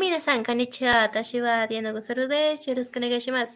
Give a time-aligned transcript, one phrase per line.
[0.00, 2.58] minasan, konnichiwa, tashiwa, Diana Gonzalo de
[3.32, 3.54] más.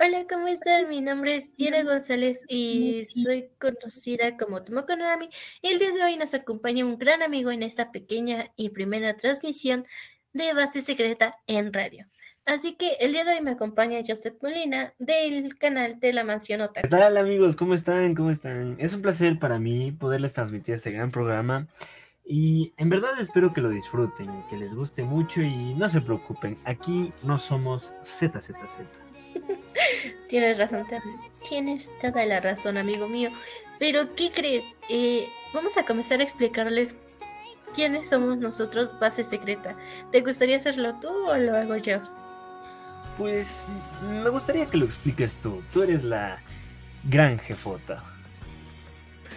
[0.00, 0.88] Hola, ¿cómo están?
[0.88, 5.28] Mi nombre es Diana González y soy conocida como Tomoko Nami.
[5.62, 9.16] Y el día de hoy nos acompaña un gran amigo en esta pequeña y primera
[9.16, 9.84] transmisión
[10.32, 12.08] de Base Secreta en radio.
[12.44, 16.60] Así que el día de hoy me acompaña Joseph Molina del canal de la Mansión
[16.60, 16.88] Otaku.
[16.88, 17.54] ¿Qué tal amigos?
[17.54, 18.16] ¿Cómo están?
[18.16, 18.74] ¿Cómo están?
[18.80, 21.68] Es un placer para mí poderles transmitir este gran programa
[22.24, 26.58] y en verdad espero que lo disfruten, que les guste mucho y no se preocupen,
[26.64, 28.52] aquí no somos ZZZ.
[30.28, 30.86] Tienes razón,
[31.48, 33.30] tienes toda la razón, amigo mío.
[33.78, 34.64] Pero, ¿qué crees?
[34.88, 36.96] Eh, vamos a comenzar a explicarles
[37.74, 39.76] quiénes somos nosotros, base secreta.
[40.10, 41.98] ¿Te gustaría hacerlo tú o lo hago yo?
[43.18, 43.66] Pues
[44.22, 45.62] me gustaría que lo expliques tú.
[45.72, 46.40] Tú eres la
[47.04, 48.02] gran jefota.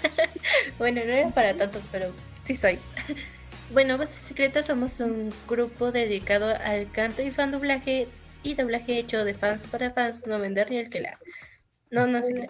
[0.77, 2.11] bueno, no era para tanto, pero
[2.47, 2.79] Sí soy.
[3.73, 8.08] Bueno, Base Secreta somos un grupo dedicado al canto y fan doblaje
[8.41, 11.17] y doblaje hecho de fans para fans, no vender ni alquilar.
[11.91, 12.49] No, no se cree.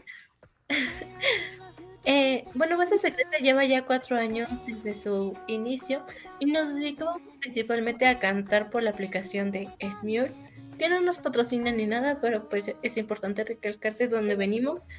[2.06, 6.06] eh, bueno, Base Secreta lleva ya cuatro años desde su inicio
[6.40, 10.32] y nos dedicamos principalmente a cantar por la aplicación de Smule,
[10.78, 14.90] que no nos patrocina ni nada, pero pues es importante recalcar de dónde venimos.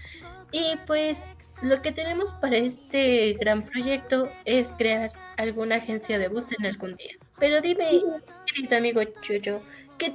[0.50, 1.30] Y pues
[1.62, 6.94] lo que tenemos para este gran proyecto es crear alguna agencia de voz en algún
[6.96, 7.12] día.
[7.38, 8.02] Pero dime,
[8.46, 9.60] querido amigo Chuyo,
[9.98, 10.14] ¿qué,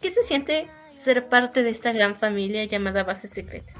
[0.00, 3.72] ¿qué se siente ser parte de esta gran familia llamada Base Secreta?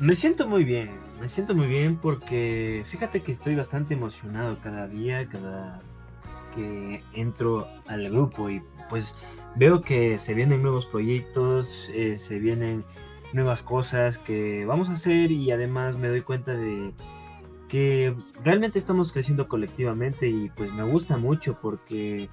[0.00, 0.90] Me siento muy bien,
[1.20, 5.80] me siento muy bien porque fíjate que estoy bastante emocionado cada día, cada
[6.54, 9.14] que entro al grupo y pues
[9.54, 12.84] veo que se vienen nuevos proyectos, eh, se vienen
[13.32, 16.92] nuevas cosas que vamos a hacer y además me doy cuenta de
[17.68, 22.28] que realmente estamos creciendo colectivamente y pues me gusta mucho porque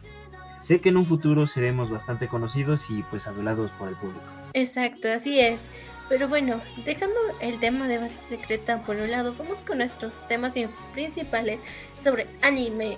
[0.59, 4.21] sé que en un futuro seremos bastante conocidos y pues adulados por el público.
[4.53, 5.61] Exacto, así es.
[6.09, 10.55] Pero bueno, dejando el tema de base secreta por un lado, vamos con nuestros temas
[10.91, 11.59] principales
[12.03, 12.97] sobre anime,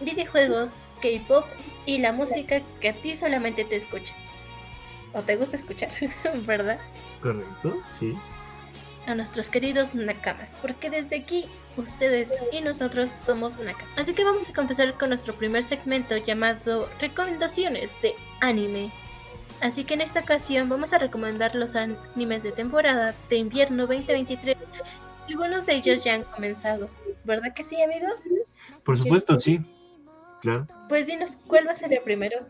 [0.00, 1.46] videojuegos, K-pop
[1.86, 4.14] y la música que a ti solamente te escucha.
[5.14, 5.90] O te gusta escuchar,
[6.46, 6.78] ¿verdad?
[7.22, 8.14] Correcto, sí.
[9.06, 11.46] A nuestros queridos Nakamas, porque desde aquí
[11.76, 13.98] ustedes y nosotros somos Nakamas.
[13.98, 18.90] Así que vamos a comenzar con nuestro primer segmento llamado Recomendaciones de Anime.
[19.60, 24.56] Así que en esta ocasión vamos a recomendar los animes de temporada de invierno 2023.
[25.28, 26.90] Algunos de ellos ya han comenzado,
[27.24, 28.08] ¿verdad que sí, amigo?
[28.82, 29.60] Por supuesto, sí.
[30.40, 30.66] Claro.
[30.88, 32.44] Pues dinos, ¿cuál va a ser el primero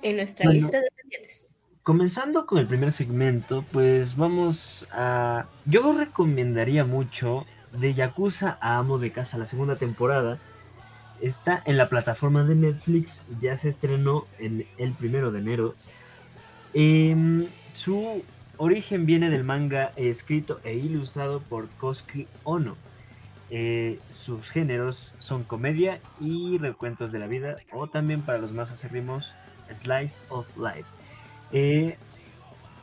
[0.00, 1.53] en nuestra lista de pendientes?
[1.84, 5.44] Comenzando con el primer segmento, pues vamos a...
[5.66, 10.38] Yo recomendaría mucho de Yakuza a Amo de Casa, la segunda temporada.
[11.20, 15.74] Está en la plataforma de Netflix, ya se estrenó en el primero de enero.
[16.72, 18.22] Em, su
[18.56, 22.76] origen viene del manga escrito e ilustrado por Koski Ono.
[23.50, 28.70] Eh, sus géneros son comedia y recuentos de la vida, o también para los más
[28.70, 29.34] acérrimos,
[29.70, 30.93] Slice of Life.
[31.54, 31.96] Eh,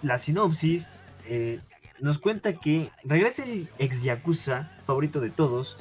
[0.02, 0.94] la sinopsis
[1.28, 1.60] eh,
[2.00, 5.78] nos cuenta que regresa el ex Yakuza, favorito de todos,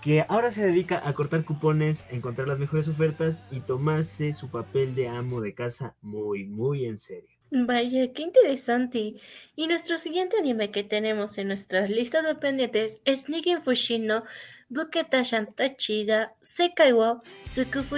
[0.00, 4.94] que ahora se dedica a cortar cupones, encontrar las mejores ofertas y tomarse su papel
[4.94, 7.28] de amo de casa muy, muy en serio.
[7.50, 9.14] Vaya, qué interesante.
[9.56, 14.22] Y nuestro siguiente anime que tenemos en nuestras listas de pendientes es Nigen Fushino
[14.68, 17.96] Buketa Shantachiga Sekai wo Tsukufu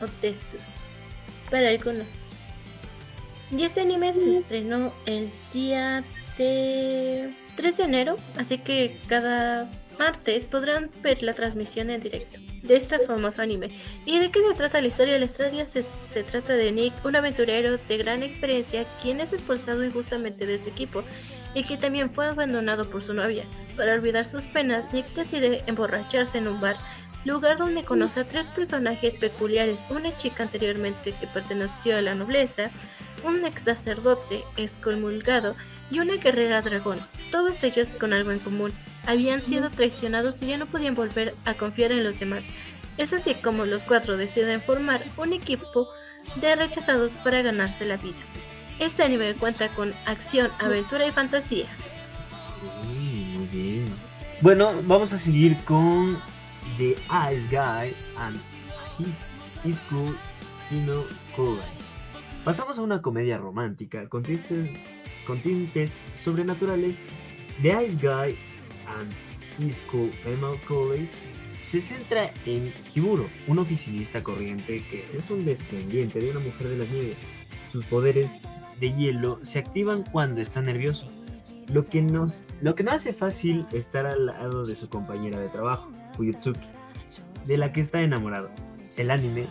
[0.00, 0.56] Otesu.
[1.48, 2.31] Para algunos
[3.52, 6.02] y este anime se estrenó el día
[6.38, 12.76] de 3 de enero, así que cada martes podrán ver la transmisión en directo de
[12.76, 13.70] este famoso anime.
[14.06, 15.66] ¿Y de qué se trata la historia de la historia?
[15.66, 20.58] Se, se, trata de Nick, un aventurero de gran experiencia, quien es expulsado injustamente de
[20.58, 21.02] su equipo
[21.54, 23.44] y que también fue abandonado por su novia.
[23.76, 26.76] Para olvidar sus penas, Nick decide emborracharse en un bar,
[27.24, 32.70] lugar donde conoce a tres personajes peculiares, una chica anteriormente que perteneció a la nobleza,
[33.24, 35.54] un ex sacerdote excomulgado
[35.90, 38.72] y una guerrera dragón, todos ellos con algo en común.
[39.06, 42.44] Habían sido traicionados y ya no podían volver a confiar en los demás.
[42.98, 45.88] Es así como los cuatro deciden formar un equipo
[46.40, 48.18] de rechazados para ganarse la vida.
[48.78, 51.66] Este anime cuenta con acción, aventura y fantasía.
[52.84, 53.92] Muy bien.
[54.40, 56.20] Bueno, vamos a seguir con
[56.76, 56.96] The
[57.32, 58.40] Ice Guy and
[59.64, 60.16] His School
[60.68, 61.04] Fino
[61.36, 61.81] College.
[62.44, 66.98] Pasamos a una comedia romántica con tintes, sobrenaturales.
[67.62, 68.36] The Ice Guy
[68.88, 69.12] and
[69.60, 71.10] His School Female College
[71.60, 76.78] se centra en Hiburo, un oficinista corriente que es un descendiente de una mujer de
[76.78, 77.16] las nieves.
[77.70, 78.40] Sus poderes
[78.80, 81.06] de hielo se activan cuando está nervioso,
[81.72, 82.02] lo que,
[82.60, 86.66] lo que no hace fácil estar al lado de su compañera de trabajo, Fuyutsuki,
[87.46, 88.50] de la que está enamorado.
[88.96, 89.46] El anime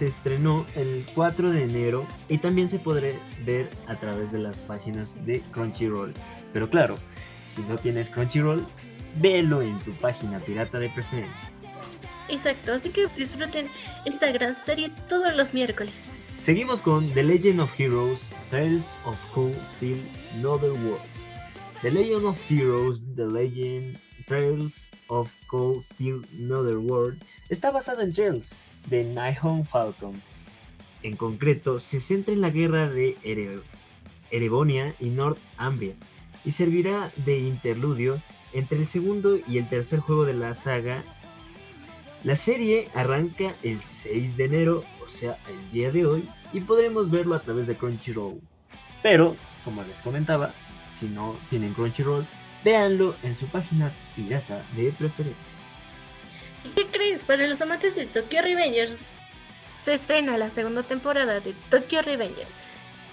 [0.00, 3.08] se estrenó el 4 de enero y también se podrá
[3.44, 6.14] ver a través de las páginas de Crunchyroll.
[6.54, 6.96] Pero claro,
[7.44, 8.64] si no tienes Crunchyroll,
[9.20, 11.52] velo en tu página pirata de preferencia.
[12.30, 13.68] Exacto, así que disfruten
[14.06, 16.08] esta gran serie todos los miércoles.
[16.38, 20.00] Seguimos con The Legend of Heroes, Tales of Cool Steel
[20.38, 21.02] Another World.
[21.82, 23.98] The Legend of Heroes, The Legend,
[24.30, 28.52] Trails of Cold Steel Another World está basada en Trails
[28.86, 30.22] de Nihon Falcon.
[31.02, 33.16] En concreto, se centra en la guerra de
[34.30, 35.94] Erebonia y Northumbria
[36.44, 38.22] y servirá de interludio
[38.52, 41.02] entre el segundo y el tercer juego de la saga.
[42.22, 47.10] La serie arranca el 6 de enero, o sea, el día de hoy, y podremos
[47.10, 48.40] verlo a través de Crunchyroll.
[49.02, 49.34] Pero,
[49.64, 50.54] como les comentaba,
[51.00, 52.24] si no tienen Crunchyroll,
[52.64, 55.54] véanlo en su página pirata de preferencia.
[56.74, 57.24] ¿Qué crees?
[57.24, 59.00] Para los amantes de Tokyo Revengers
[59.82, 62.52] se estrena la segunda temporada de Tokyo Revengers.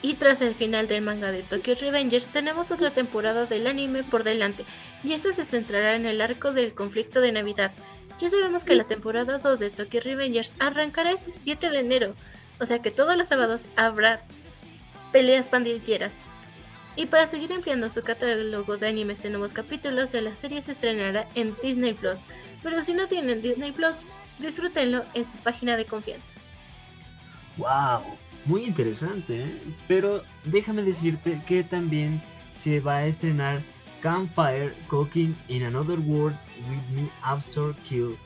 [0.01, 4.23] Y tras el final del manga de Tokyo Revengers tenemos otra temporada del anime por
[4.23, 4.63] delante,
[5.03, 7.71] y esta se centrará en el arco del conflicto de Navidad.
[8.19, 12.15] Ya sabemos que la temporada 2 de Tokyo Revengers arrancará este 7 de enero,
[12.59, 14.21] o sea que todos los sábados habrá
[15.11, 16.13] peleas pandilleras.
[16.97, 20.71] Y para seguir ampliando su catálogo de animes en nuevos capítulos de la serie se
[20.71, 22.19] estrenará en Disney Plus.
[22.63, 23.93] Pero si no tienen Disney Plus,
[24.39, 26.31] disfrútenlo en su página de confianza.
[27.57, 28.01] ¡Wow!
[28.45, 29.61] Muy interesante, ¿eh?
[29.87, 32.19] Pero déjame decirte que también
[32.55, 33.61] se va a estrenar
[34.01, 38.17] Campfire Cooking in Another World with Me Absorb Kill.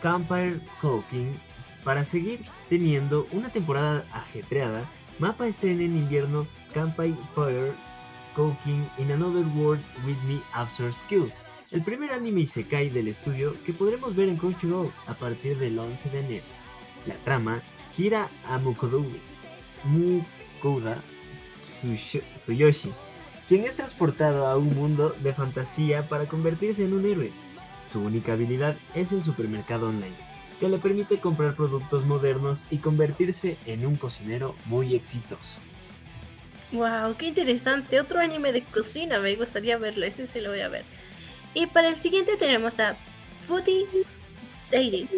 [0.00, 1.38] Campfire Cooking
[1.84, 2.40] para seguir
[2.70, 4.84] teniendo una temporada ajetreada.
[5.18, 7.16] Mapa estrena en invierno Campfire
[8.38, 11.32] Cooking in Another World with Me Absorb Skill
[11.72, 16.08] el primer anime Isekai del estudio que podremos ver en Crunchyroll a partir del 11
[16.10, 16.44] de enero.
[17.04, 17.60] La trama
[17.96, 18.58] gira a
[19.84, 21.02] Mukoda
[22.36, 22.92] Tsuyoshi,
[23.48, 27.32] quien es transportado a un mundo de fantasía para convertirse en un héroe.
[27.90, 30.16] Su única habilidad es el supermercado online,
[30.60, 35.58] que le permite comprar productos modernos y convertirse en un cocinero muy exitoso.
[36.72, 38.00] Wow, qué interesante.
[38.00, 40.84] Otro anime de cocina, me gustaría verlo, ese se lo voy a ver.
[41.54, 42.96] Y para el siguiente tenemos a
[43.46, 43.86] Foodie
[44.70, 45.10] Ladies,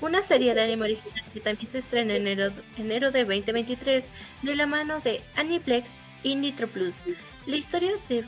[0.00, 4.08] una serie de anime original que también se estrena en enero, enero de 2023
[4.42, 7.04] de la mano de Aniplex y Nitro Plus.
[7.44, 8.24] La historia de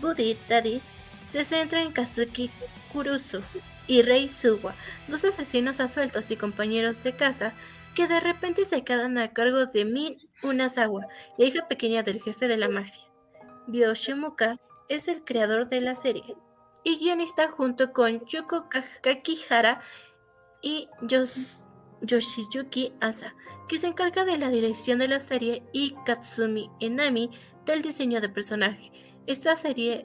[0.00, 0.90] Buddy Daddies
[1.28, 2.50] se centra en Kazuki
[2.92, 3.42] Kurusu
[3.86, 4.74] y Rei Suwa,
[5.06, 7.52] dos asesinos asueltos y compañeros de casa
[7.96, 11.06] que de repente se quedan a cargo de Min Unazawa,
[11.38, 13.08] la hija pequeña del jefe de la mafia.
[13.68, 14.60] Byoshimuka
[14.90, 16.36] es el creador de la serie
[16.84, 18.68] y guionista junto con Yuko
[19.02, 19.80] Kakihara
[20.60, 20.88] y
[22.02, 23.34] Yoshiyuki Asa,
[23.66, 27.30] que se encarga de la dirección de la serie, y Katsumi Enami
[27.64, 28.92] del diseño de personaje.
[29.26, 30.04] Esta serie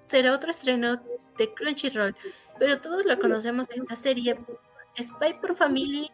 [0.00, 1.02] será otro estreno
[1.36, 2.14] de Crunchyroll,
[2.58, 4.38] pero todos la conocemos esta serie
[4.96, 6.08] Spy por Family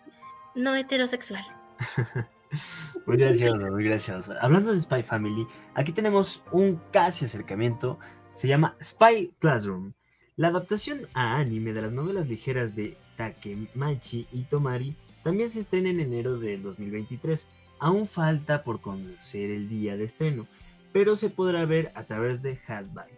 [0.56, 1.44] no heterosexual.
[3.06, 4.34] muy gracioso, muy gracioso.
[4.40, 7.98] Hablando de Spy Family, aquí tenemos un casi acercamiento
[8.36, 9.94] se llama Spy Classroom.
[10.36, 15.88] La adaptación a anime de las novelas ligeras de Takemachi y Tomari también se estrena
[15.88, 17.48] en enero de 2023.
[17.78, 20.46] Aún falta por conocer el día de estreno,
[20.92, 23.10] pero se podrá ver a través de Hatbay.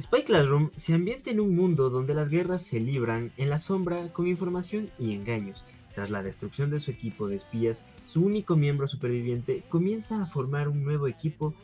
[0.00, 4.12] Spy Classroom se ambienta en un mundo donde las guerras se libran en la sombra
[4.12, 5.64] con información y engaños.
[5.98, 10.68] Tras la destrucción de su equipo de espías, su único miembro superviviente comienza a formar
[10.68, 11.54] un nuevo equipo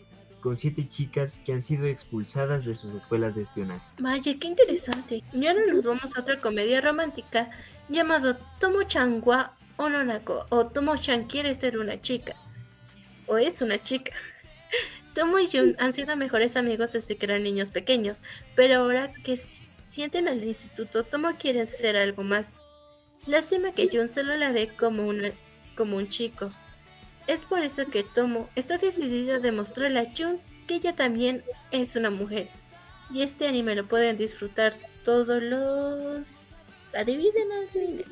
[0.40, 3.86] con siete chicas que han sido expulsadas de sus escuelas de espionaje.
[4.00, 5.22] Vaya, qué interesante.
[5.32, 7.48] Y ahora nos vamos a otra comedia romántica
[7.88, 12.34] llamado Tomo-chan wa Ononako o Tomo-chan quiere ser una chica.
[13.28, 14.14] O es una chica.
[15.14, 18.24] Tomo y Jun han sido mejores amigos desde que eran niños pequeños,
[18.56, 22.63] pero ahora que sienten al instituto, Tomo quiere ser algo más.
[23.26, 25.10] Lástima que Jun solo la ve como,
[25.76, 26.50] como un chico.
[27.26, 31.96] Es por eso que Tomo está decidida a demostrarle a Jun que ella también es
[31.96, 32.48] una mujer.
[33.10, 36.50] Y este anime lo pueden disfrutar todos los...
[36.96, 38.04] Adivinen.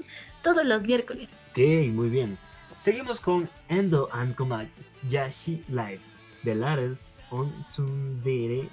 [0.43, 1.39] Todos los miércoles.
[1.51, 1.59] Ok,
[1.93, 2.37] muy bien.
[2.77, 4.35] Seguimos con Endo and
[5.09, 6.01] Yashi Live.
[6.45, 8.69] The latest on Sundere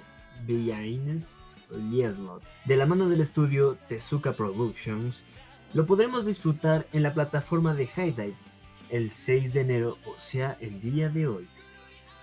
[0.46, 1.22] Behind
[1.70, 2.42] Lieslot.
[2.64, 5.22] De la mano del estudio Tezuka Productions,
[5.72, 8.34] lo podremos disfrutar en la plataforma de High
[8.88, 11.48] el 6 de enero, o sea, el día de hoy.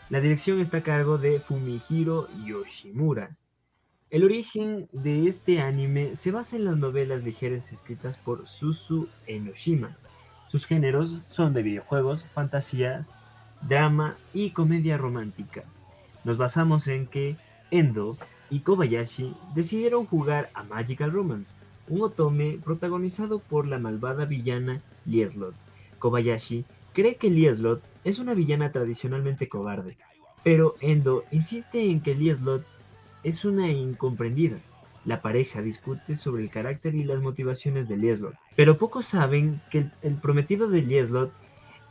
[0.09, 3.37] La dirección está a cargo de Fumihiro Yoshimura.
[4.09, 9.95] El origen de este anime se basa en las novelas ligeras escritas por Susu Enoshima.
[10.47, 13.15] Sus géneros son de videojuegos, fantasías,
[13.61, 15.63] drama y comedia romántica.
[16.25, 17.37] Nos basamos en que
[17.71, 18.17] Endo
[18.49, 21.55] y Kobayashi decidieron jugar a Magical Romance,
[21.89, 25.55] un otome protagonizado por la malvada villana Lieslot.
[25.99, 29.97] Kobayashi cree que Lieslot es una villana tradicionalmente cobarde,
[30.43, 32.65] pero Endo insiste en que Lieslot
[33.23, 34.57] es una incomprendida.
[35.05, 39.85] La pareja discute sobre el carácter y las motivaciones de Lieslot, pero pocos saben que
[40.01, 41.31] el, prometido de Lieslot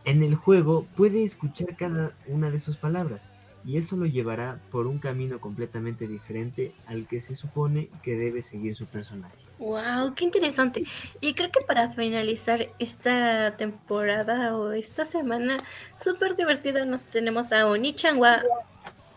[0.04, 3.28] en el juego puede escuchar cada una de sus palabras,
[3.66, 8.40] y eso lo llevará por un camino completamente diferente al que se supone que debe
[8.40, 9.36] seguir su personaje.
[9.58, 10.84] Wow, qué interesante.
[11.20, 15.56] Y creo que para finalizar esta temporada o esta semana
[16.00, 18.40] súper divertida nos tenemos a Onichan wa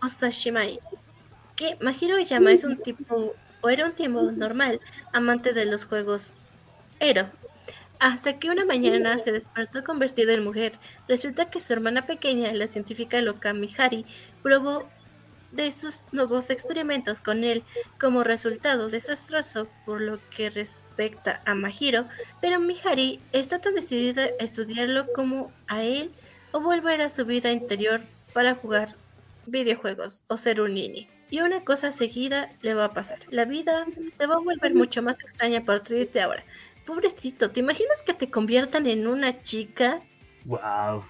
[0.01, 0.79] Osashimai.
[1.55, 4.79] Que Mahiro Yama es un tipo o era un tipo normal,
[5.13, 6.39] amante de los juegos
[7.01, 7.29] Ero,
[7.99, 10.73] hasta que una mañana se despertó convertido en mujer.
[11.07, 14.05] Resulta que su hermana pequeña, la científica loca Mihari,
[14.41, 14.89] probó
[15.51, 17.63] de sus nuevos experimentos con él
[17.99, 22.05] como resultado desastroso por lo que respecta a Mahiro,
[22.39, 26.11] pero Mihari está tan decidida a estudiarlo como a él
[26.51, 28.01] o volver a su vida interior
[28.33, 28.95] para jugar
[29.45, 31.07] videojuegos o ser un nini.
[31.31, 33.19] Y una cosa seguida le va a pasar.
[33.29, 36.43] La vida se va a volver mucho más extraña a partir de ahora.
[36.89, 40.01] Pobrecito, ¿te imaginas que te conviertan en una chica?
[40.45, 41.03] Wow,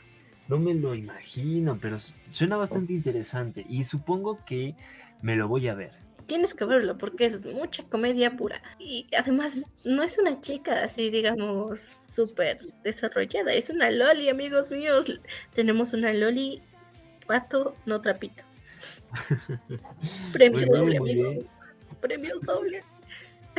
[0.49, 1.95] no me lo imagino, pero
[2.31, 4.75] suena bastante interesante y supongo que
[5.21, 5.93] me lo voy a ver.
[6.25, 8.61] Tienes que verlo porque es mucha comedia pura.
[8.77, 13.53] Y además no es una chica así, digamos, súper desarrollada.
[13.53, 15.21] Es una loli, amigos míos.
[15.53, 16.61] Tenemos una loli
[17.25, 18.43] pato, no trapito.
[20.33, 21.47] Premio doble,
[22.01, 22.83] Premio doble.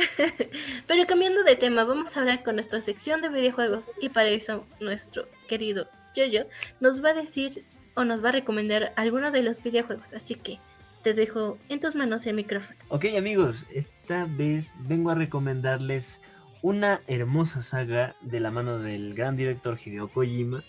[0.87, 4.65] Pero cambiando de tema, vamos a hablar con nuestra sección de videojuegos y para eso
[4.79, 6.45] nuestro querido Yoyo
[6.79, 7.65] nos va a decir
[7.95, 10.13] o nos va a recomendar alguno de los videojuegos.
[10.13, 10.59] Así que
[11.03, 12.79] te dejo en tus manos el micrófono.
[12.89, 16.21] Ok amigos, esta vez vengo a recomendarles
[16.61, 20.63] una hermosa saga de la mano del gran director Hideo Kojima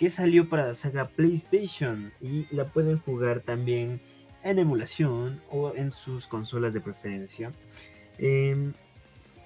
[0.00, 4.00] que salió para la saga PlayStation y la pueden jugar también
[4.42, 7.52] en emulación o en sus consolas de preferencia.
[8.22, 8.74] Em,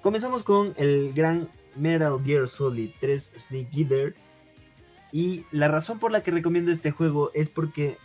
[0.01, 4.15] comenzamos con el gran Metal Gear Solid 3 Snake Eater.
[5.13, 7.97] Y la razón por la que recomiendo este juego es porque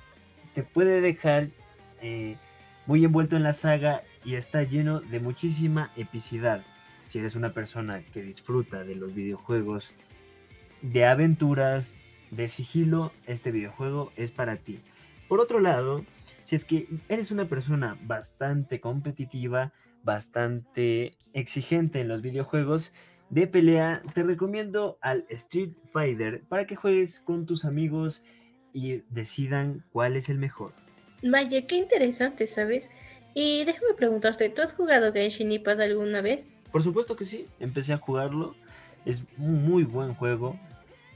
[0.55, 1.49] te puede dejar
[2.01, 2.37] eh,
[2.87, 6.63] muy envuelto en la saga y está lleno de muchísima epicidad.
[7.07, 9.93] Si eres una persona que disfruta de los videojuegos
[10.83, 11.97] de aventuras,
[12.31, 14.79] de sigilo, este videojuego es para ti.
[15.29, 16.05] Por otro lado,
[16.45, 22.93] si es que eres una persona bastante competitiva, bastante exigente en los videojuegos
[23.31, 28.25] de pelea, te recomiendo al Street Fighter para que juegues con tus amigos
[28.73, 30.73] y decidan cuál es el mejor.
[31.23, 32.91] Vaya, qué interesante, ¿sabes?
[33.35, 36.49] Y déjame preguntarte, ¿tú has jugado Genshin Impact alguna vez?
[36.73, 38.57] Por supuesto que sí, empecé a jugarlo.
[39.05, 40.59] Es un muy buen juego.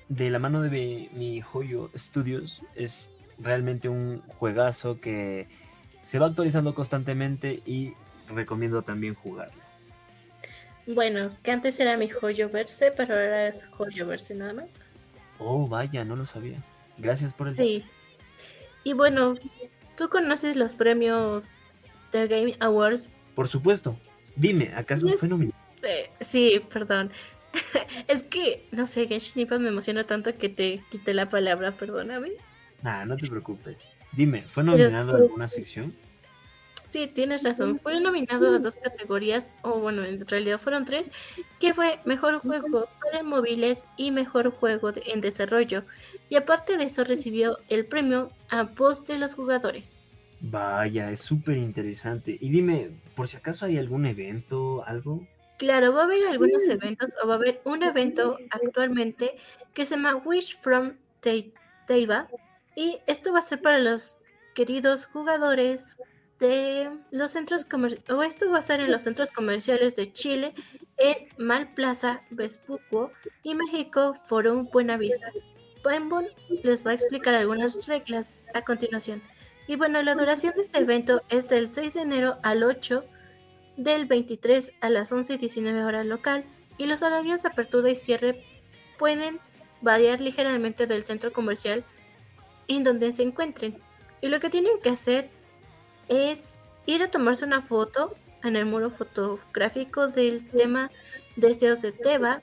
[0.08, 5.48] De la mano de mi, mi Joyo Studios, es realmente un juegazo que
[6.04, 7.94] se va actualizando constantemente y
[8.28, 9.62] recomiendo también jugarlo.
[10.86, 14.80] Bueno, que antes era mi joyo verse, pero ahora es joyo verse nada más.
[15.38, 16.58] Oh, vaya, no lo sabía.
[16.98, 17.54] Gracias por el.
[17.54, 17.84] Sí.
[18.84, 19.34] Y bueno,
[19.96, 21.48] ¿tú conoces los premios
[22.12, 23.08] The Game Awards?
[23.34, 23.96] Por supuesto.
[24.36, 25.56] Dime, ¿acaso fue nominado?
[26.20, 27.10] Sí, perdón.
[28.08, 32.32] es que, no sé, Genshin Impact me emociona tanto que te quité la palabra, perdóname.
[32.82, 33.92] Nah, no te preocupes.
[34.12, 35.94] Dime, ¿fue nominado alguna sección?
[36.86, 37.78] Sí, tienes razón.
[37.78, 41.10] Fue nominado a dos categorías, o bueno, en realidad fueron tres,
[41.58, 45.84] que fue Mejor Juego para Móviles y Mejor Juego en Desarrollo.
[46.28, 50.02] Y aparte de eso recibió el premio a voz de los jugadores.
[50.40, 52.36] Vaya, es súper interesante.
[52.40, 55.26] Y dime, por si acaso hay algún evento, algo.
[55.58, 59.36] Claro, va a haber algunos eventos, o va a haber un evento actualmente
[59.72, 62.28] que se llama Wish from Teiba.
[62.76, 64.16] Y esto va a ser para los
[64.54, 65.96] queridos jugadores
[66.40, 70.54] de los centros comerciales, o esto va a ser en los centros comerciales de Chile,
[70.96, 73.12] en Malplaza, Vespucio
[73.42, 75.30] y México, Forum Buenavista.
[75.82, 76.28] Painball
[76.62, 79.22] les va a explicar algunas reglas a continuación.
[79.66, 83.04] Y bueno, la duración de este evento es del 6 de enero al 8
[83.76, 86.44] del 23 a las 11 y 19 horas local
[86.78, 88.44] y los horarios de apertura y cierre
[88.98, 89.40] pueden
[89.80, 91.84] variar ligeramente del centro comercial
[92.68, 93.78] en donde se encuentren.
[94.20, 95.28] Y lo que tienen que hacer
[96.08, 100.90] ir a tomarse una foto en el muro fotográfico del tema
[101.36, 102.42] Deseos de Teba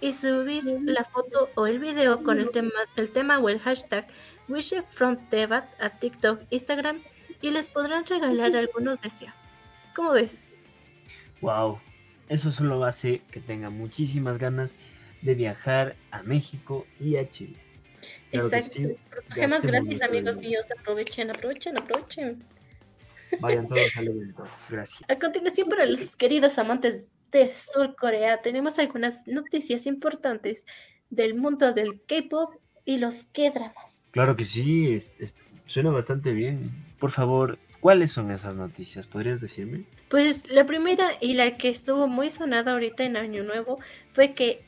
[0.00, 4.06] y subir la foto o el video con el tema, el tema o el hashtag
[4.48, 7.00] Wish from Teba a TikTok, Instagram
[7.40, 9.46] y les podrán regalar algunos deseos.
[9.94, 10.54] ¿Cómo ves?
[11.40, 11.80] Wow,
[12.28, 14.76] eso solo hace que tenga muchísimas ganas
[15.22, 17.56] de viajar a México y a Chile.
[18.32, 18.80] Exacto.
[19.30, 20.66] Gemas gratis, amigos míos.
[20.76, 22.42] Aprovechen, aprovechen, aprovechen.
[23.40, 24.44] Vayan todos al evento.
[24.68, 25.02] Gracias.
[25.08, 30.66] A continuación, para los queridos amantes de Sur Corea, tenemos algunas noticias importantes
[31.10, 34.08] del mundo del K-pop y los K-dramas.
[34.10, 34.96] Claro que sí,
[35.66, 36.70] suena bastante bien.
[36.98, 39.06] Por favor, ¿cuáles son esas noticias?
[39.06, 39.84] ¿Podrías decirme?
[40.08, 43.78] Pues la primera y la que estuvo muy sonada ahorita en Año Nuevo
[44.12, 44.64] fue que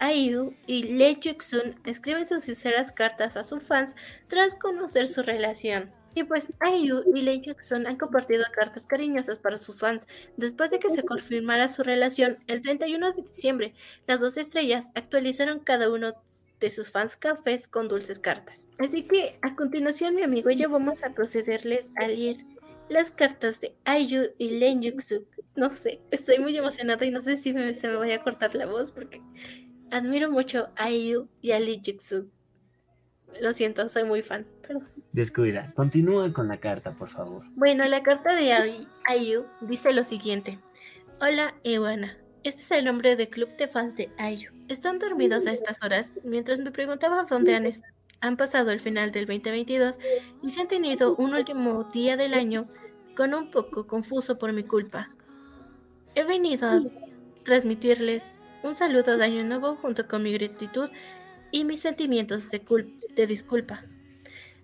[0.00, 3.96] IU y Lee Juk-sun escriben sus sinceras cartas a sus fans
[4.28, 5.90] tras conocer su relación.
[6.16, 10.06] Y pues IU y Lee Juk-sun han compartido cartas cariñosas para sus fans
[10.36, 13.74] después de que se confirmara su relación el 31 de diciembre.
[14.06, 16.14] Las dos estrellas actualizaron cada uno
[16.58, 18.68] de sus fans cafés con dulces cartas.
[18.78, 22.38] Así que a continuación mi amigo y yo vamos a procederles a leer
[22.88, 25.26] las cartas de IU y Lee Juk-sun.
[25.54, 28.64] No sé, estoy muy emocionada y no sé si se me vaya a cortar la
[28.64, 29.20] voz porque
[29.90, 32.28] Admiro mucho a IU y a Lee Jigsu.
[33.40, 34.46] Lo siento, soy muy fan.
[34.62, 34.88] Perdón.
[35.16, 35.72] Descuida.
[35.74, 37.42] Continúa con la carta, por favor.
[37.54, 38.86] Bueno, la carta de
[39.18, 40.58] IU dice lo siguiente.
[41.22, 42.18] Hola, Ewana.
[42.44, 44.50] Este es el nombre del club de fans de IU.
[44.68, 47.54] Están dormidos a estas horas mientras me preguntaba dónde
[48.20, 49.98] han, pasado el final del 2022
[50.42, 52.66] y si han tenido un último día del año
[53.16, 55.08] con un poco confuso por mi culpa.
[56.14, 56.80] He venido a
[57.42, 60.90] transmitirles un saludo de Año Nuevo junto con mi gratitud
[61.52, 62.60] y mis sentimientos de,
[63.14, 63.82] de disculpa.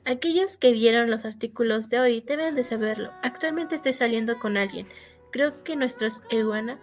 [0.05, 3.13] Aquellos que vieron los artículos de hoy deben de saberlo.
[3.23, 4.89] Actualmente estoy saliendo con alguien.
[5.31, 6.81] Creo que nuestros Ewana,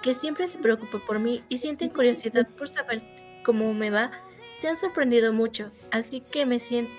[0.00, 3.02] que siempre se preocupa por mí y sienten curiosidad por saber
[3.44, 4.12] cómo me va,
[4.52, 5.72] se han sorprendido mucho.
[5.90, 6.92] Así que me siento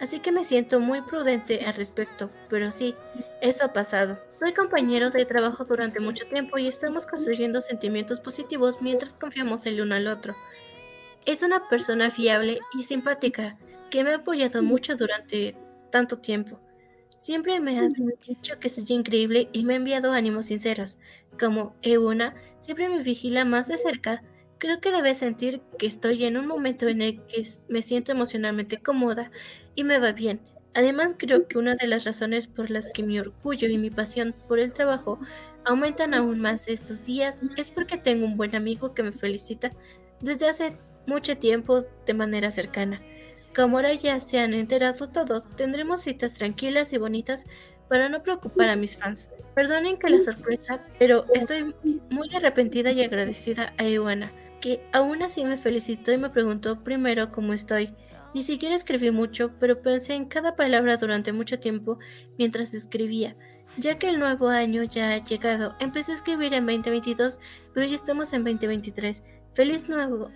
[0.00, 2.94] así que me siento muy prudente al respecto, pero sí,
[3.42, 4.18] eso ha pasado.
[4.30, 9.80] Soy compañero de trabajo durante mucho tiempo y estamos construyendo sentimientos positivos mientras confiamos el
[9.82, 10.34] uno al otro.
[11.26, 13.58] Es una persona fiable y simpática
[13.90, 15.56] que me ha apoyado mucho durante
[15.90, 16.60] tanto tiempo.
[17.16, 17.88] Siempre me ha
[18.26, 20.98] dicho que soy increíble y me ha enviado ánimos sinceros.
[21.38, 24.22] Como Euna siempre me vigila más de cerca,
[24.58, 28.78] creo que debe sentir que estoy en un momento en el que me siento emocionalmente
[28.78, 29.30] cómoda
[29.74, 30.40] y me va bien.
[30.74, 34.34] Además, creo que una de las razones por las que mi orgullo y mi pasión
[34.46, 35.18] por el trabajo
[35.64, 39.72] aumentan aún más estos días es porque tengo un buen amigo que me felicita
[40.20, 43.00] desde hace mucho tiempo de manera cercana.
[43.56, 47.46] Como ahora ya se han enterado todos, tendremos citas tranquilas y bonitas
[47.88, 49.30] para no preocupar a mis fans.
[49.54, 51.74] Perdonen que la sorpresa, pero estoy
[52.10, 57.32] muy arrepentida y agradecida a Iwana, que aún así me felicitó y me preguntó primero
[57.32, 57.94] cómo estoy.
[58.34, 61.98] Ni siquiera escribí mucho, pero pensé en cada palabra durante mucho tiempo
[62.36, 63.36] mientras escribía.
[63.78, 67.40] Ya que el nuevo año ya ha llegado, empecé a escribir en 2022,
[67.72, 69.24] pero ya estamos en 2023.
[69.54, 70.30] Feliz nuevo,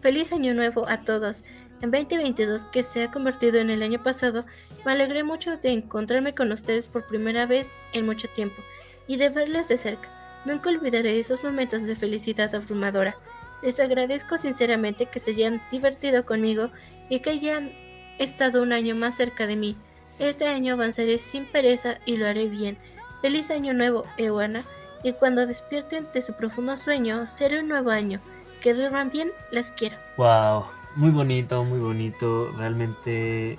[0.00, 1.44] feliz año nuevo a todos.
[1.80, 4.44] En 2022, que se ha convertido en el año pasado,
[4.84, 8.62] me alegré mucho de encontrarme con ustedes por primera vez en mucho tiempo
[9.06, 10.08] y de verles de cerca.
[10.44, 13.16] Nunca olvidaré esos momentos de felicidad abrumadora.
[13.62, 16.70] Les agradezco sinceramente que se hayan divertido conmigo
[17.08, 17.70] y que hayan
[18.18, 19.76] estado un año más cerca de mí.
[20.18, 22.78] Este año avanzaré sin pereza y lo haré bien.
[23.20, 24.64] Feliz año nuevo, Ewana,
[25.02, 28.20] y cuando despierten de su profundo sueño, será un nuevo año.
[28.60, 29.96] Que duerman bien, las quiero.
[30.16, 32.52] Wow, muy bonito, muy bonito.
[32.56, 33.58] Realmente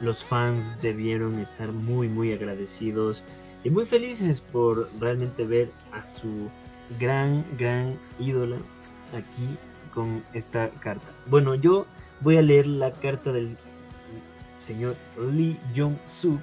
[0.00, 3.22] los fans debieron estar muy, muy agradecidos
[3.64, 6.50] y muy felices por realmente ver a su
[6.98, 8.56] gran, gran ídola
[9.12, 9.56] aquí
[9.94, 11.06] con esta carta.
[11.26, 11.86] Bueno, yo
[12.20, 13.56] voy a leer la carta del
[14.58, 14.96] señor
[15.32, 16.40] Lee Jong-suk,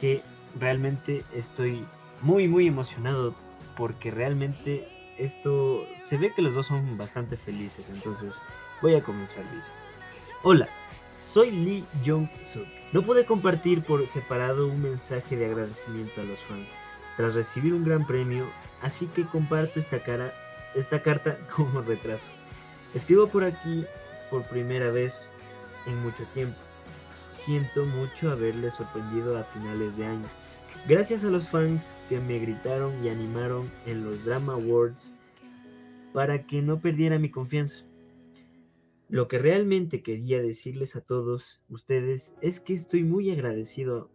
[0.00, 0.22] que
[0.58, 1.84] realmente estoy
[2.22, 3.34] muy, muy emocionado
[3.76, 4.88] porque realmente
[5.18, 7.86] esto se ve que los dos son bastante felices.
[7.92, 8.34] Entonces,
[8.82, 9.70] voy a comenzar, dice.
[10.42, 10.68] Hola,
[11.32, 12.66] soy Lee Jong-suk.
[12.92, 16.70] No pude compartir por separado un mensaje de agradecimiento a los fans
[17.16, 18.46] tras recibir un gran premio,
[18.82, 20.32] así que comparto esta cara
[20.74, 22.30] esta carta como retraso.
[22.94, 23.84] Escribo por aquí
[24.30, 25.32] por primera vez
[25.86, 26.56] en mucho tiempo.
[27.28, 30.26] Siento mucho haberle sorprendido a finales de año.
[30.88, 35.12] Gracias a los fans que me gritaron y animaron en los Drama Awards
[36.12, 37.84] para que no perdiera mi confianza.
[39.14, 44.10] Lo que realmente quería decirles a todos ustedes es que estoy muy agradecido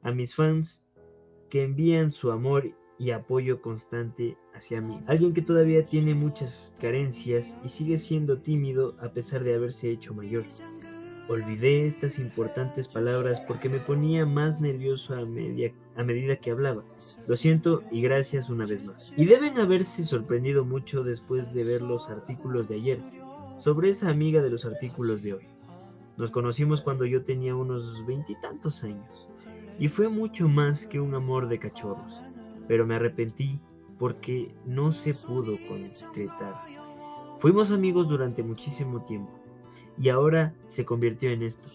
[0.00, 0.80] a mis fans
[1.50, 5.00] que envían su amor y apoyo constante hacia mí.
[5.08, 10.14] Alguien que todavía tiene muchas carencias y sigue siendo tímido a pesar de haberse hecho
[10.14, 10.44] mayor.
[11.28, 16.84] Olvidé estas importantes palabras porque me ponía más nervioso a, medida que hablaba.
[17.26, 19.12] Lo siento y gracias una vez más.
[19.16, 23.00] Y deben haberse sorprendido mucho después de ver los artículos de ayer
[23.56, 25.46] sobre esa amiga de los artículos de hoy.
[26.16, 29.28] Nos conocimos cuando yo tenía unos veintitantos años
[29.78, 32.20] y fue mucho más que un amor de cachorros,
[32.68, 33.60] pero me arrepentí
[33.98, 36.54] porque no se pudo concretar.
[37.38, 39.32] Fuimos amigos durante muchísimo tiempo
[39.98, 41.68] y ahora se convirtió en esto.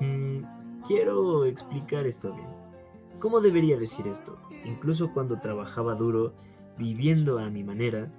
[0.00, 2.48] Mm, quiero explicar esto bien.
[3.18, 4.38] ¿Cómo debería decir esto?
[4.64, 6.34] Incluso cuando trabajaba duro,
[6.76, 8.10] viviendo a mi manera,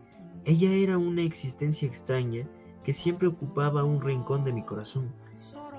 [0.46, 2.48] ella era una existencia extraña
[2.86, 5.12] que siempre ocupaba un rincón de mi corazón.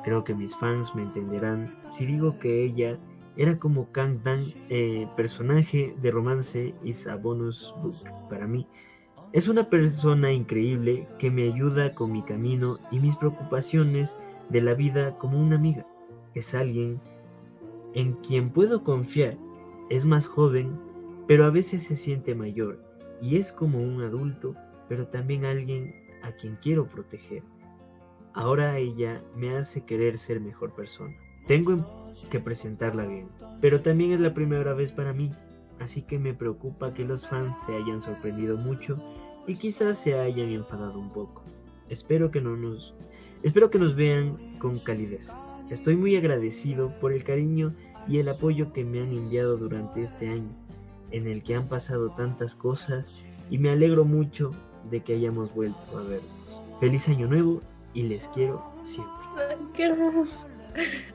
[0.04, 2.98] Creo que mis fans me entenderán si digo que ella
[3.36, 4.40] era como Kang Dan,
[4.70, 7.54] eh, personaje de romance y a book
[8.28, 8.66] para mí.
[9.32, 14.16] Es una persona increíble que me ayuda con mi camino y mis preocupaciones
[14.48, 15.86] de la vida como una amiga.
[16.34, 17.00] Es alguien
[17.94, 19.36] en quien puedo confiar.
[19.90, 20.78] Es más joven,
[21.28, 22.82] pero a veces se siente mayor
[23.20, 24.54] y es como un adulto,
[24.88, 27.42] pero también alguien a quien quiero proteger.
[28.34, 31.16] Ahora ella me hace querer ser mejor persona.
[31.46, 33.28] Tengo que presentarla bien,
[33.60, 35.30] pero también es la primera vez para mí,
[35.80, 38.98] así que me preocupa que los fans se hayan sorprendido mucho
[39.46, 41.44] y quizás se hayan enfadado un poco.
[41.88, 42.94] Espero que no nos
[43.42, 45.30] espero que nos vean con calidez.
[45.70, 47.74] Estoy muy agradecido por el cariño
[48.08, 50.50] y el apoyo que me han enviado durante este año,
[51.10, 54.52] en el que han pasado tantas cosas y me alegro mucho
[54.90, 56.30] de que hayamos vuelto a vernos.
[56.80, 57.62] Feliz año nuevo
[57.94, 59.14] y les quiero siempre.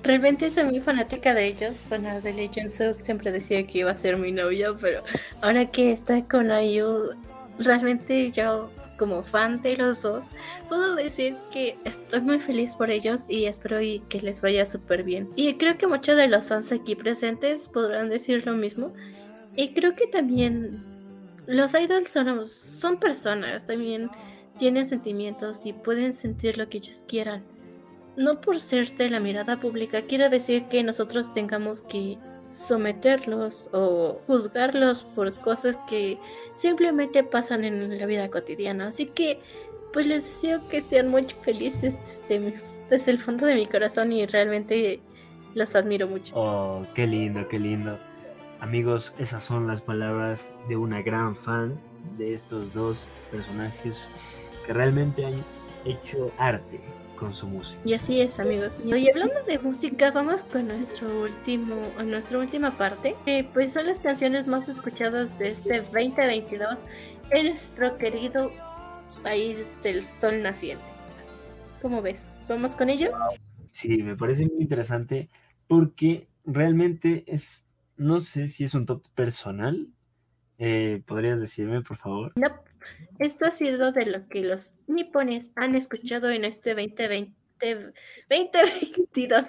[0.03, 1.85] Realmente soy muy fanática de ellos.
[1.89, 2.69] Bueno, de Legend
[3.03, 5.03] siempre decía que iba a ser mi novia, pero
[5.41, 7.11] ahora que está con Ayu,
[7.59, 10.31] realmente yo como fan de los dos,
[10.69, 15.03] puedo decir que estoy muy feliz por ellos y espero y que les vaya súper
[15.03, 15.27] bien.
[15.35, 18.93] Y creo que muchos de los fans aquí presentes podrán decir lo mismo.
[19.55, 20.90] Y creo que también
[21.51, 24.09] los idols son, son personas, también
[24.57, 27.43] tienen sentimientos y pueden sentir lo que ellos quieran.
[28.15, 32.17] No por ser de la mirada pública quiero decir que nosotros tengamos que
[32.51, 36.17] someterlos o juzgarlos por cosas que
[36.55, 38.87] simplemente pasan en la vida cotidiana.
[38.87, 39.39] Así que,
[39.93, 44.25] pues les deseo que sean muy felices desde, desde el fondo de mi corazón y
[44.25, 45.01] realmente
[45.53, 46.33] los admiro mucho.
[46.35, 47.99] Oh, qué lindo, qué lindo.
[48.61, 51.81] Amigos, esas son las palabras de una gran fan
[52.15, 54.07] de estos dos personajes
[54.67, 55.33] que realmente han
[55.83, 56.79] hecho arte
[57.17, 57.81] con su música.
[57.83, 63.15] Y así es, amigos Y hablando de música, vamos con nuestro último, nuestra última parte.
[63.51, 66.77] pues son las canciones más escuchadas de este 2022
[67.31, 68.51] en nuestro querido
[69.23, 70.85] país del sol naciente.
[71.81, 72.37] ¿Cómo ves?
[72.47, 73.09] ¿Vamos con ello?
[73.71, 75.29] Sí, me parece muy interesante
[75.67, 77.65] porque realmente es,
[78.01, 79.87] no sé si es un top personal.
[80.57, 82.33] Eh, ¿Podrías decirme, por favor?
[82.35, 82.49] No,
[83.19, 87.93] esto ha sido de lo que los nipones han escuchado en este 2020,
[88.29, 89.47] 2022.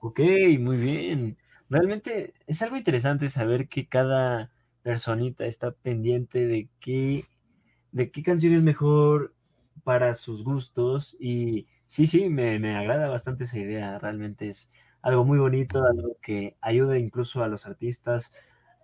[0.00, 0.20] Ok,
[0.60, 1.38] muy bien.
[1.68, 7.24] Realmente es algo interesante saber que cada personita está pendiente de qué,
[7.90, 9.34] de qué canción es mejor
[9.82, 11.16] para sus gustos.
[11.18, 13.98] Y sí, sí, me, me agrada bastante esa idea.
[13.98, 14.70] Realmente es
[15.02, 18.32] algo muy bonito, algo que ayuda incluso a los artistas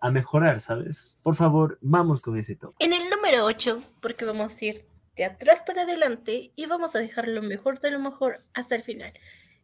[0.00, 1.16] a mejorar, ¿sabes?
[1.22, 2.74] Por favor, vamos con ese top.
[2.78, 6.98] En el número 8, porque vamos a ir de atrás para adelante y vamos a
[6.98, 9.12] dejar lo mejor de lo mejor hasta el final.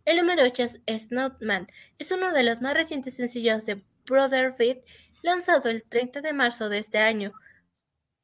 [0.05, 1.67] El número 8 es Snowman.
[1.99, 4.79] Es uno de los más recientes sencillos de Brother Beat,
[5.23, 7.33] lanzado el 30 de marzo de este año,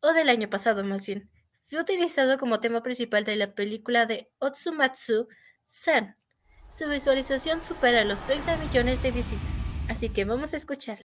[0.00, 1.28] o del año pasado más bien.
[1.60, 5.28] Fue utilizado como tema principal de la película de Otsumatsu
[5.66, 6.16] San.
[6.76, 9.54] Su visualización supera los 30 millones de visitas,
[9.88, 11.06] así que vamos a escucharla.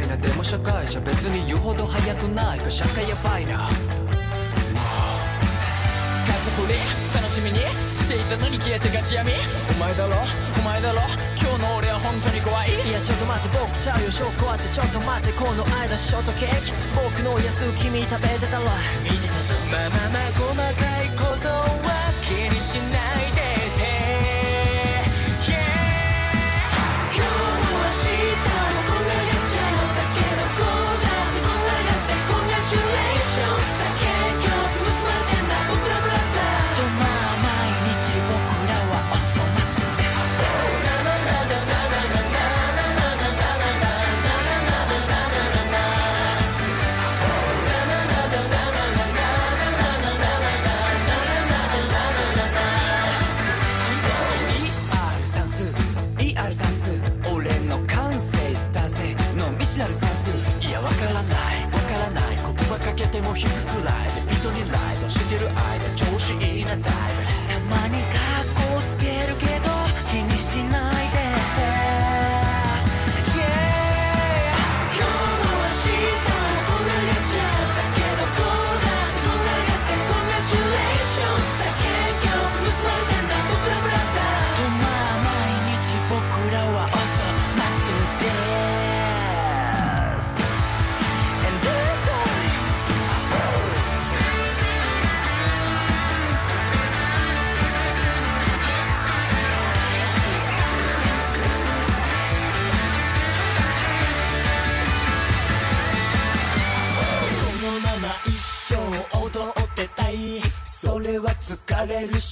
[0.00, 3.68] いなでも社会じゃ別に言うほど早くないか社会やばいな。
[6.26, 6.78] 過去取り
[7.14, 7.58] 楽しみに
[7.94, 9.32] していたのに消えてガチ闇
[9.70, 10.16] お前だろ？
[10.58, 11.00] お前だろ？
[11.38, 12.74] 今日の俺は本当に怖い。
[12.74, 16.72] いやちょっと待って僕ちゃうよ証拠あってちょっと待ってこの間ショートケーキ。
[16.94, 18.70] 僕のやつ君食べてたろ
[19.02, 19.54] 見てたぞ。
[19.70, 23.45] まあまあまあ細かいことは気にしないで。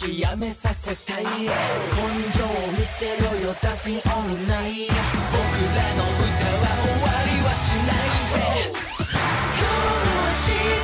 [0.04, 1.24] しやめさせたい。
[1.24, 2.46] 根性を
[2.78, 4.92] 見せろよ Dancing all night
[5.32, 6.28] 僕らの歌
[6.60, 8.36] は終わりはしないぜ。
[8.68, 10.76] 今日の明日を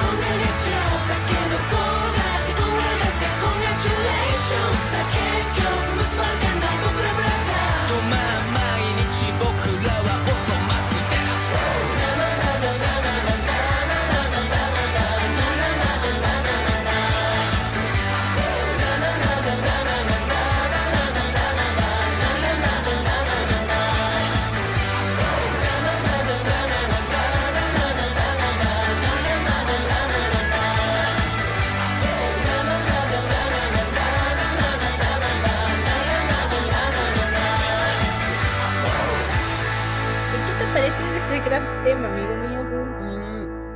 [0.00, 4.82] こんがらがっちゃうだけどこうだってこんがらがってコングラチュレーション。
[4.90, 5.22] さ結
[5.62, 6.63] 局結ばれてんだ。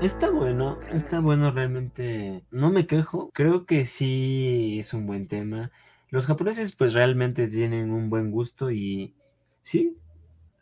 [0.09, 2.43] Está bueno, está bueno realmente.
[2.51, 5.71] No me quejo, creo que sí es un buen tema.
[6.09, 9.15] Los japoneses pues realmente tienen un buen gusto y
[9.61, 9.99] sí,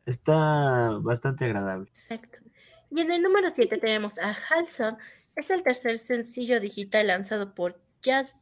[0.05, 1.89] está bastante agradable.
[1.91, 2.39] Exacto.
[2.91, 4.99] Y en el número 7 tenemos a Halson.
[5.37, 8.37] Es el tercer sencillo digital lanzado por Jazz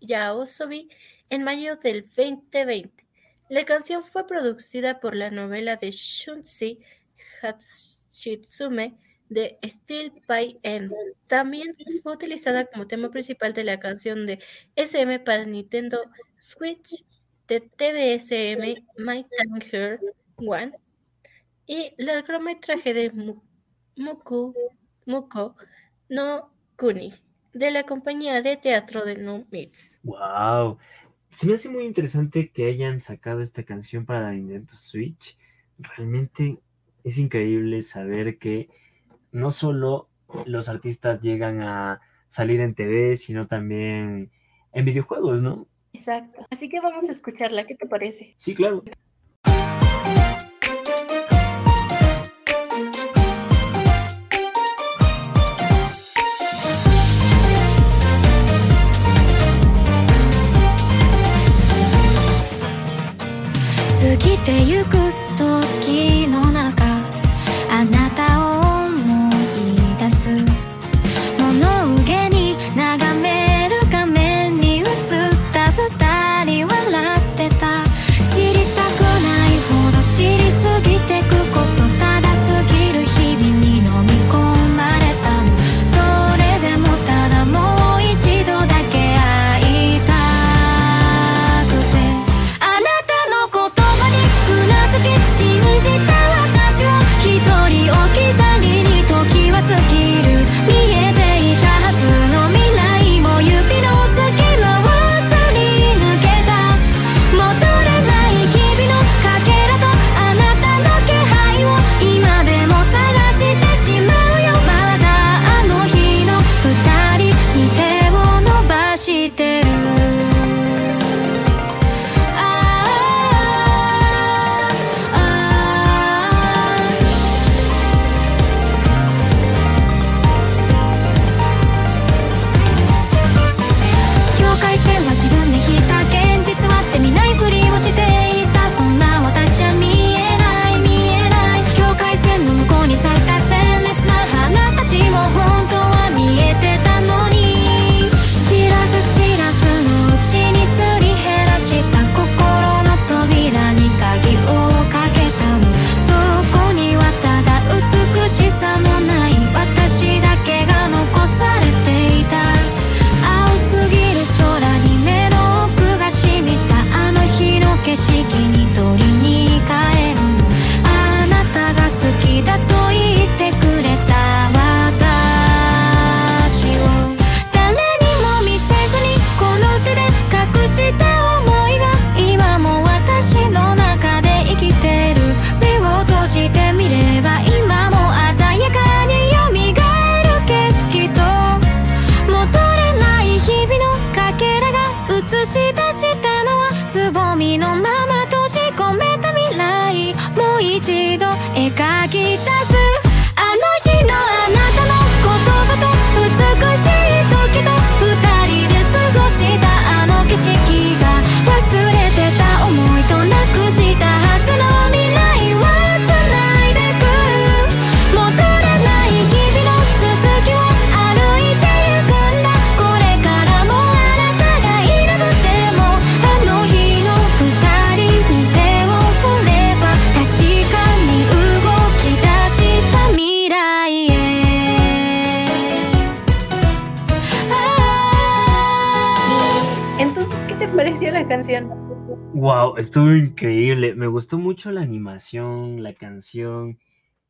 [0.00, 0.88] Yaosobi
[1.28, 2.90] en mayo del 2020.
[3.50, 6.80] La canción fue producida por la novela de Shunzi
[7.40, 8.98] Hashitsume
[9.30, 10.92] de Steel by End.
[11.26, 14.38] También fue utilizada como tema principal de la canción de
[14.76, 15.98] SM para Nintendo
[16.38, 17.04] Switch
[17.48, 19.98] de TVSM My Time Here
[20.36, 20.72] One
[21.66, 23.42] y largometraje de Mu-
[23.96, 24.54] Muku,
[25.06, 25.56] Muko
[26.08, 27.14] no Kuni
[27.52, 29.98] de la compañía de teatro de No Mits.
[30.02, 30.78] Wow.
[31.30, 35.36] Se me hace muy interesante que hayan sacado esta canción para Nintendo Switch.
[35.78, 36.58] Realmente
[37.04, 38.68] es increíble saber que
[39.32, 40.08] no solo
[40.46, 44.30] los artistas llegan a salir en TV, sino también
[44.72, 45.66] en videojuegos, ¿no?
[45.92, 46.46] Exacto.
[46.50, 48.34] Así que vamos a escucharla, ¿qué te parece?
[48.36, 48.84] Sí, claro.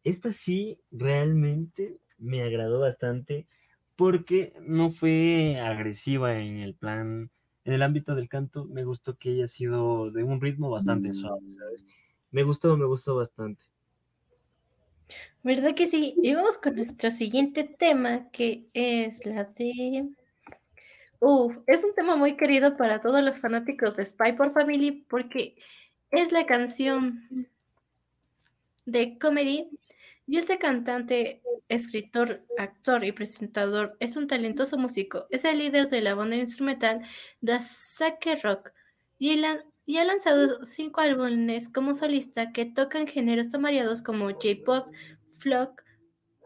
[0.04, 3.46] Esta sí realmente me agradó bastante
[3.96, 7.30] porque no fue agresiva en el plan,
[7.64, 8.64] en el ámbito del canto.
[8.64, 11.84] Me gustó que haya sido de un ritmo bastante suave, ¿sabes?
[12.30, 13.64] Me gustó, me gustó bastante.
[15.42, 16.14] ¿Verdad que sí?
[16.22, 20.08] Y vamos con nuestro siguiente tema, que es la de...
[21.18, 25.56] Uf, es un tema muy querido para todos los fanáticos de Spy por Family porque
[26.10, 27.48] es la canción
[28.86, 29.68] de comedy.
[30.30, 35.26] Y este cantante, escritor, actor y presentador es un talentoso músico.
[35.28, 37.00] Es el líder de la banda instrumental
[37.44, 38.70] The Sake Rock
[39.18, 44.86] y, ha lanzado cinco álbumes como solista que tocan géneros tan variados como J-pop,
[45.40, 45.84] folk,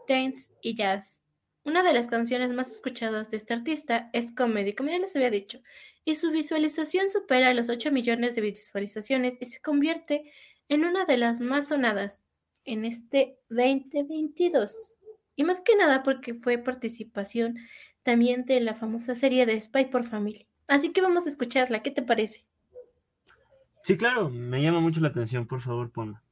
[0.07, 1.21] dance y jazz.
[1.63, 5.29] Una de las canciones más escuchadas de este artista es Comedy, como ya les había
[5.29, 5.59] dicho,
[6.03, 10.31] y su visualización supera los 8 millones de visualizaciones y se convierte
[10.69, 12.23] en una de las más sonadas
[12.65, 14.91] en este 2022.
[15.35, 17.57] Y más que nada porque fue participación
[18.03, 20.47] también de la famosa serie de Spy por Family.
[20.67, 22.45] Así que vamos a escucharla, ¿qué te parece?
[23.83, 26.23] Sí, claro, me llama mucho la atención, por favor, ponla.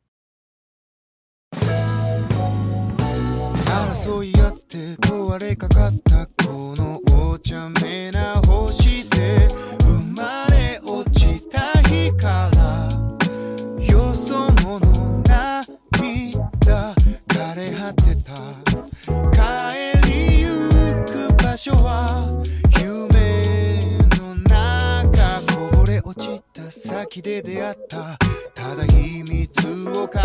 [27.14, 28.18] た先で出会った。
[28.56, 30.22] ただ秘密を抱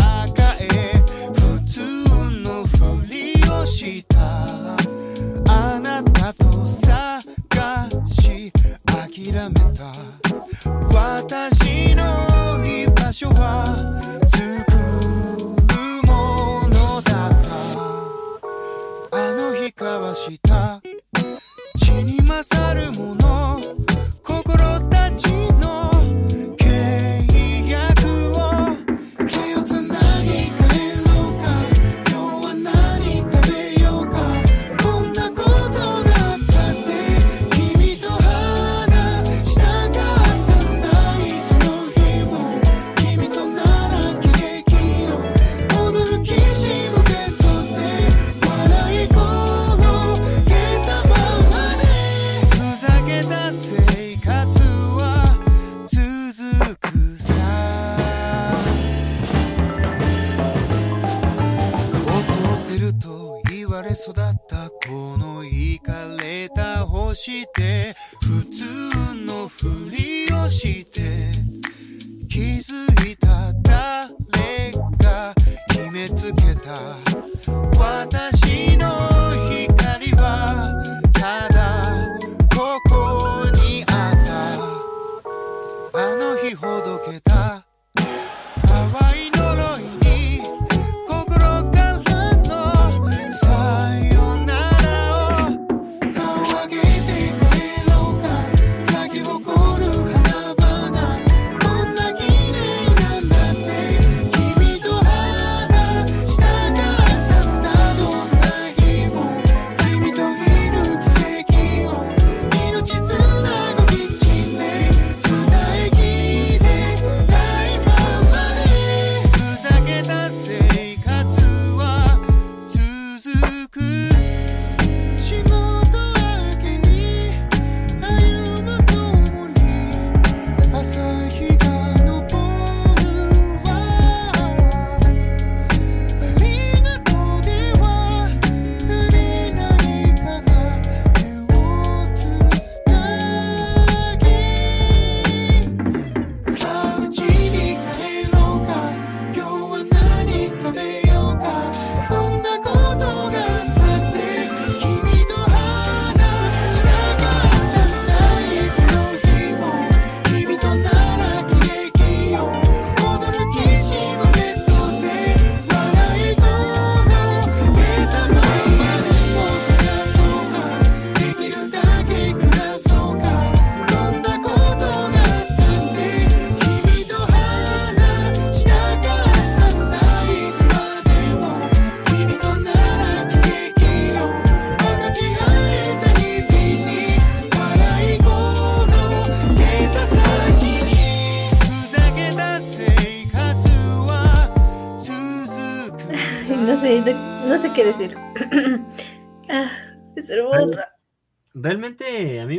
[0.59, 0.97] え
[1.33, 1.79] 普通
[2.41, 4.75] のふりをした。
[5.47, 7.21] あなたと探
[8.07, 8.51] し
[8.85, 10.08] 諦めた。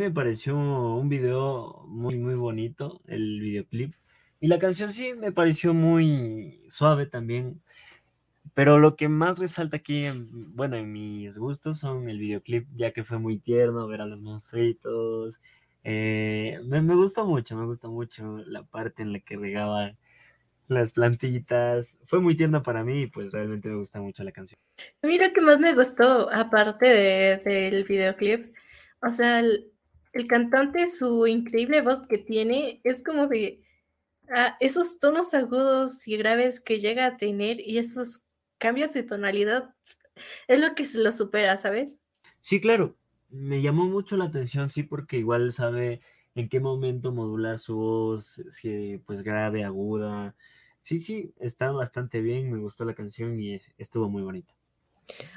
[0.01, 3.95] Me pareció un video muy, muy bonito, el videoclip.
[4.41, 7.63] Y la canción sí me pareció muy suave también.
[8.55, 12.93] Pero lo que más resalta aquí, en- bueno, en mis gustos son el videoclip, ya
[12.93, 15.41] que fue muy tierno ver a los monstruitos.
[15.85, 19.93] Eh, me, me gustó mucho, me gustó mucho la parte en la que regaba
[20.69, 21.99] las plantitas.
[22.07, 24.61] Fue muy tierna para mí pues realmente me gusta mucho la canción.
[25.03, 28.55] A mí lo que más me gustó, aparte de- del videoclip,
[29.03, 29.43] o sea,
[30.13, 33.63] el cantante, su increíble voz que tiene, es como de
[34.29, 38.23] ah, esos tonos agudos y graves que llega a tener y esos
[38.59, 39.75] cambios de tonalidad,
[40.49, 41.99] es lo que lo supera, ¿sabes?
[42.41, 42.97] Sí, claro,
[43.31, 46.01] me llamó mucho la atención, sí, porque igual sabe
[46.35, 50.35] en qué momento modular su voz, si pues grave, aguda.
[50.83, 54.55] Sí, sí, está bastante bien, me gustó la canción y estuvo muy bonita.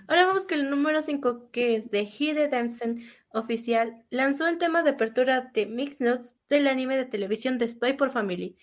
[0.08, 4.06] Ahora vamos con el número 5, que es de Hide Dempsey Oficial.
[4.12, 8.12] Lanzó el tema de apertura de Mix Notes del anime de televisión de Spy por
[8.12, 8.56] Family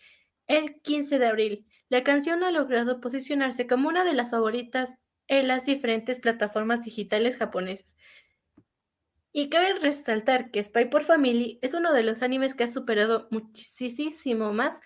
[0.47, 1.67] el 15 de abril.
[1.89, 4.97] La canción ha logrado posicionarse como una de las favoritas
[5.27, 7.97] en las diferentes plataformas digitales japonesas.
[9.33, 13.29] Y cabe resaltar que Spy por Family es uno de los animes que ha superado
[13.31, 14.81] muchísimo más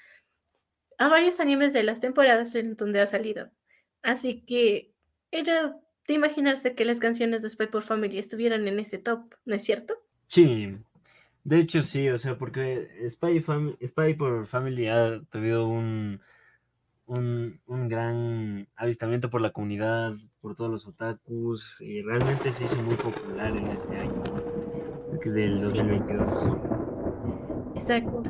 [0.99, 3.51] a varios animes de las temporadas en donde ha salido.
[4.03, 4.95] Así que
[5.31, 9.55] era de imaginarse que las canciones de Spy por Family estuvieran en ese top, ¿no
[9.55, 9.95] es cierto?
[10.29, 10.77] Sí,
[11.45, 16.21] de hecho sí, o sea, porque Spy, Fam- Spy por Family ha tenido un,
[17.07, 22.77] un, un gran avistamiento por la comunidad, por todos los otakus, y realmente se hizo
[22.77, 24.23] muy popular en este año
[25.25, 25.61] del Sí.
[25.63, 26.31] 2022.
[27.77, 28.23] Exacto.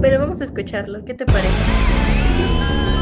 [0.00, 2.97] Pero vamos a escucharlo, ¿qué te parece?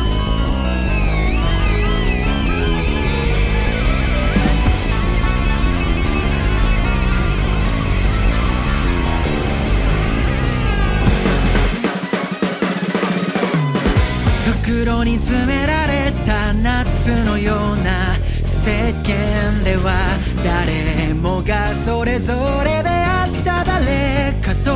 [14.67, 18.17] 袋に詰められた夏のような
[18.65, 24.73] 世間では誰もがそれぞれであった誰かと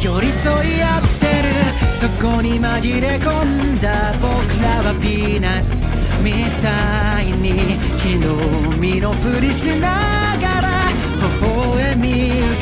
[0.00, 1.50] 寄り添い合ってる
[2.00, 5.82] そこに紛れ込んだ僕らはピーナッツ
[6.22, 6.30] み
[6.62, 7.50] たいに
[7.98, 8.36] 木の
[8.78, 10.70] 実のふりしながら
[11.18, 11.46] 微
[11.78, 12.61] 笑み浮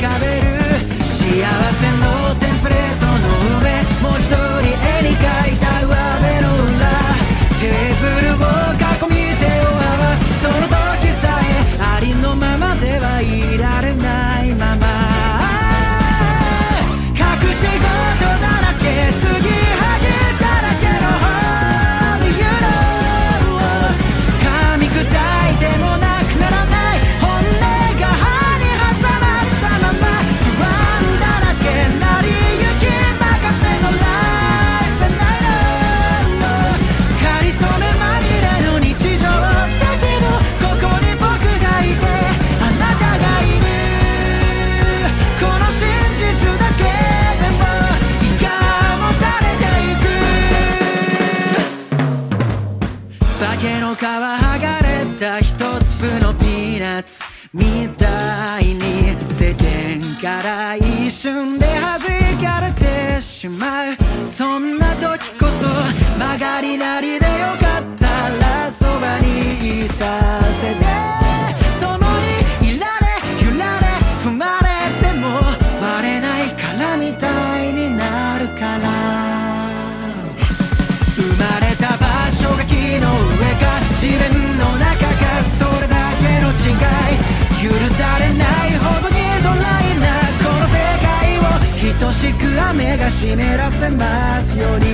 [92.21, 94.85] しく雨が湿らせますように。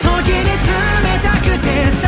[0.00, 0.80] 時に冷
[1.22, 2.03] たくて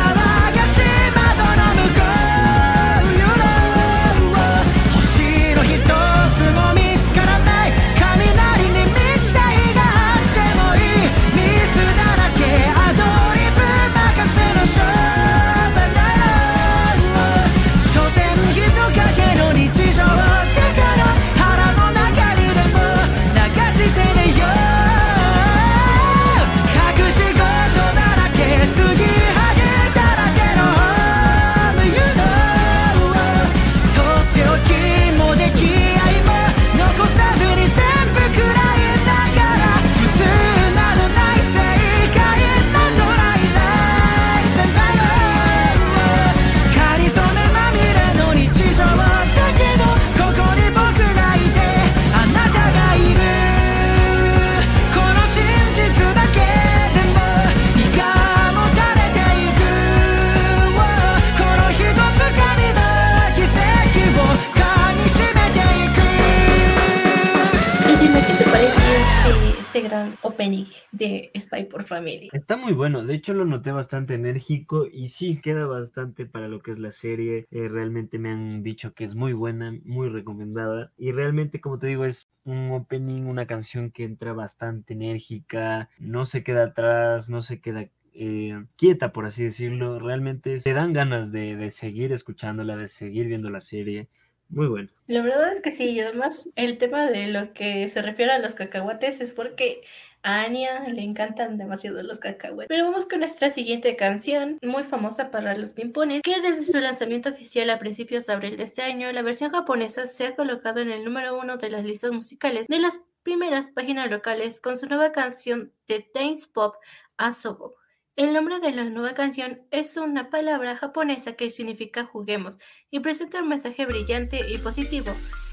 [71.96, 72.30] Family.
[72.32, 76.60] Está muy bueno, de hecho lo noté bastante enérgico y sí, queda bastante para lo
[76.60, 77.46] que es la serie.
[77.50, 81.86] Eh, realmente me han dicho que es muy buena, muy recomendada y realmente como te
[81.86, 87.42] digo es un opening, una canción que entra bastante enérgica, no se queda atrás, no
[87.42, 89.98] se queda eh, quieta, por así decirlo.
[89.98, 94.08] Realmente se dan ganas de, de seguir escuchándola, de seguir viendo la serie.
[94.48, 94.88] Muy bueno.
[95.06, 98.38] La verdad es que sí, y además el tema de lo que se refiere a
[98.38, 99.82] los cacahuates es porque
[100.22, 102.68] a Anya le encantan demasiado los cacahuates.
[102.68, 107.28] Pero vamos con nuestra siguiente canción, muy famosa para los nimpones, que desde su lanzamiento
[107.28, 110.90] oficial a principios de abril de este año, la versión japonesa se ha colocado en
[110.90, 115.12] el número uno de las listas musicales de las primeras páginas locales con su nueva
[115.12, 116.76] canción de dance pop
[117.16, 117.76] Asobo.
[118.16, 122.58] El nombre de la nueva canción es una palabra japonesa que significa juguemos
[122.90, 125.12] y presenta un mensaje brillante y positivo.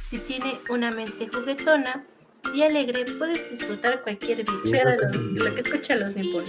[0.10, 2.06] Si tiene una mente juguetona
[2.52, 4.72] y alegre, puedes disfrutar cualquier bicho.
[4.72, 6.48] De lo, lo que escuchan los nipones.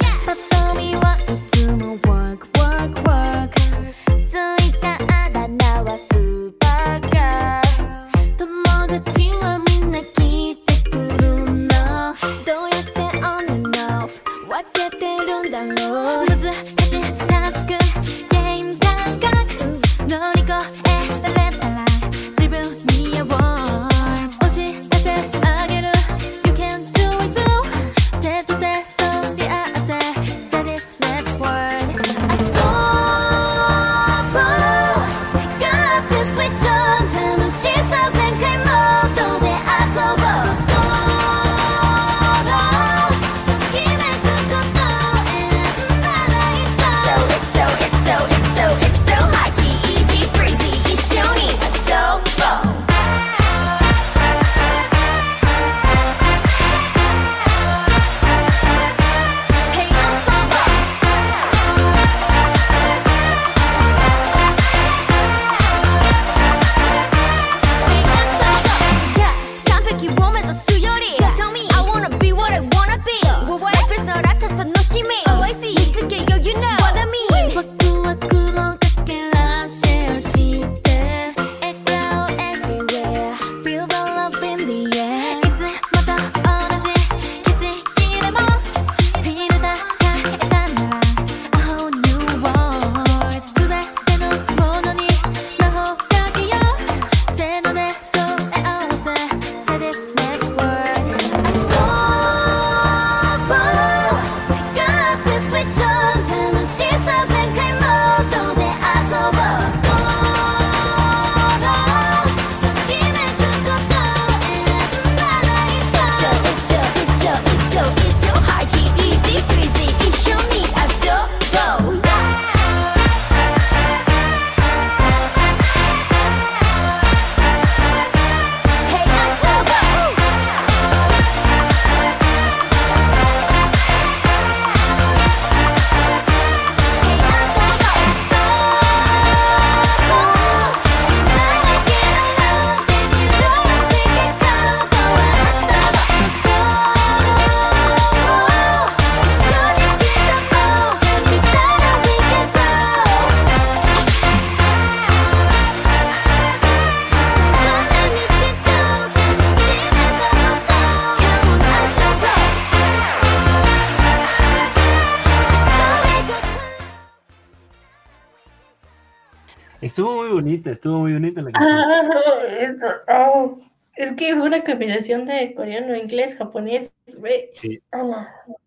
[174.95, 176.91] Combinación de coreano, inglés, japonés.
[177.19, 177.51] ve.
[177.53, 177.81] Sí,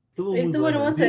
[0.09, 1.05] estuvo muy Estuvo hermosa.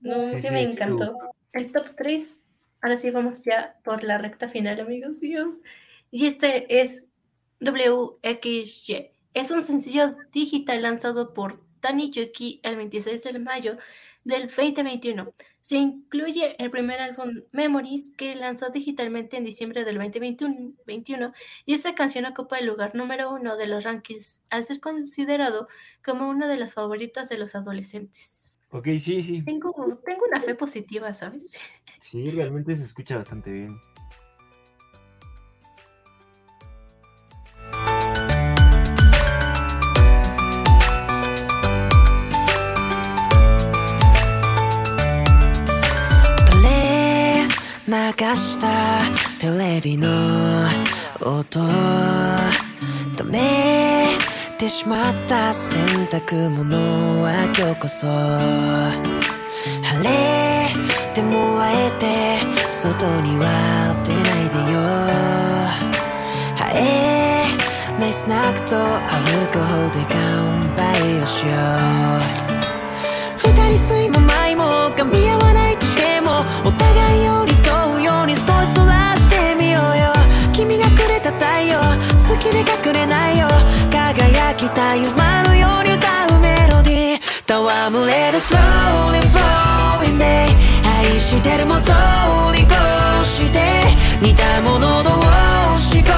[0.00, 1.14] No, Sí, sí, sí, me sí, encantó.
[1.52, 2.38] El top 3.
[2.82, 5.60] Ahora sí vamos ya por la recta final, amigos míos.
[6.10, 7.06] Y este es
[7.60, 9.10] WXY.
[9.34, 13.76] Es un sencillo digital lanzado por Tani Yuki el 26 de mayo
[14.24, 15.32] del 2021.
[15.62, 21.32] Se incluye el primer álbum Memories que lanzó digitalmente en diciembre del 2021 21,
[21.66, 25.68] y esta canción ocupa el lugar número uno de los rankings al ser considerado
[26.04, 28.60] como una de las favoritas de los adolescentes.
[28.70, 29.42] Ok, sí, sí.
[29.42, 29.72] Tengo,
[30.04, 31.52] tengo una fe positiva, ¿sabes?
[32.00, 33.80] Sí, realmente se escucha bastante bien.「
[47.90, 47.96] 流
[48.36, 48.68] した
[49.40, 50.08] テレビの
[51.20, 51.58] 音」
[53.18, 54.06] 「止め
[54.58, 55.76] てしまった洗
[56.06, 58.06] 濯物は今日こそ。
[59.82, 60.08] 晴れ
[61.14, 62.38] てもあえて
[62.70, 64.78] 外には出ないでよ。
[66.56, 67.44] 生え
[67.98, 69.02] ないスナックとアル
[69.52, 71.50] コールで乾杯をしよ
[73.42, 73.48] う。
[73.48, 74.62] 二人睡も前も
[74.96, 75.49] 噛み合わ
[84.60, 87.20] 輝きたい馬のように歌うメロディー。
[87.46, 90.48] 戯れる slowly flowing day
[90.84, 91.92] 愛してるも通
[92.52, 92.74] り越
[93.24, 93.58] して。
[94.20, 95.10] 似たもの同
[95.78, 96.10] 士越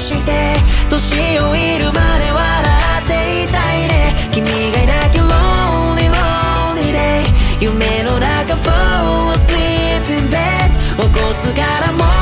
[0.00, 0.54] して。
[0.88, 2.62] 年老いるまで笑
[3.02, 4.14] っていたいね。
[4.30, 7.24] 君がいなきゃ lonely lonely day
[7.60, 12.17] 夢の中 fall asleep in bed 起こすから morning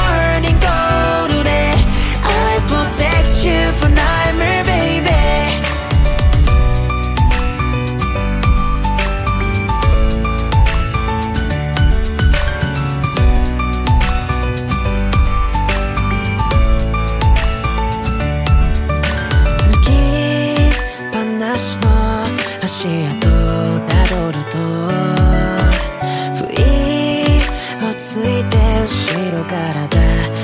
[29.47, 30.01] から抱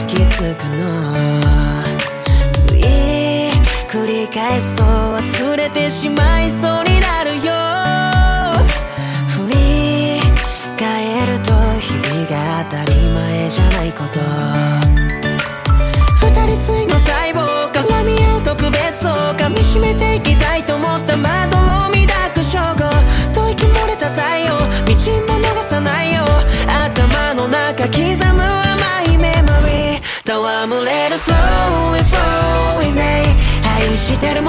[0.06, 1.14] きつくの？
[2.52, 2.84] つい
[3.88, 6.31] 繰り返すと忘れてしまう。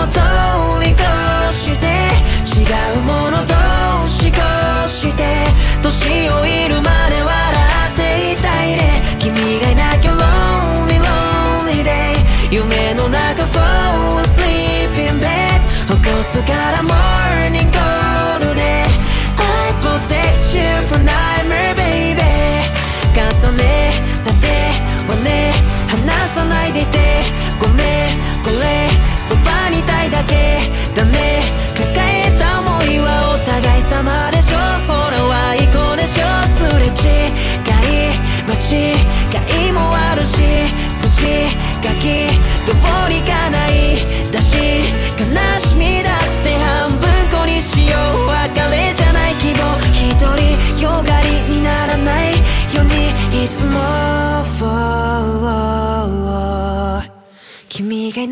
[0.03, 0.19] してるも通
[0.83, 1.01] り越
[1.53, 1.87] して
[2.59, 2.65] 違
[2.97, 3.53] うもの同
[4.05, 4.37] 士越
[4.87, 5.23] して
[5.81, 7.31] 年老いるまで笑
[7.91, 12.15] っていたいね君がいなきゃ lonely lonely day
[12.51, 17.62] 夢の中 fall asleep in bed 起こすから morning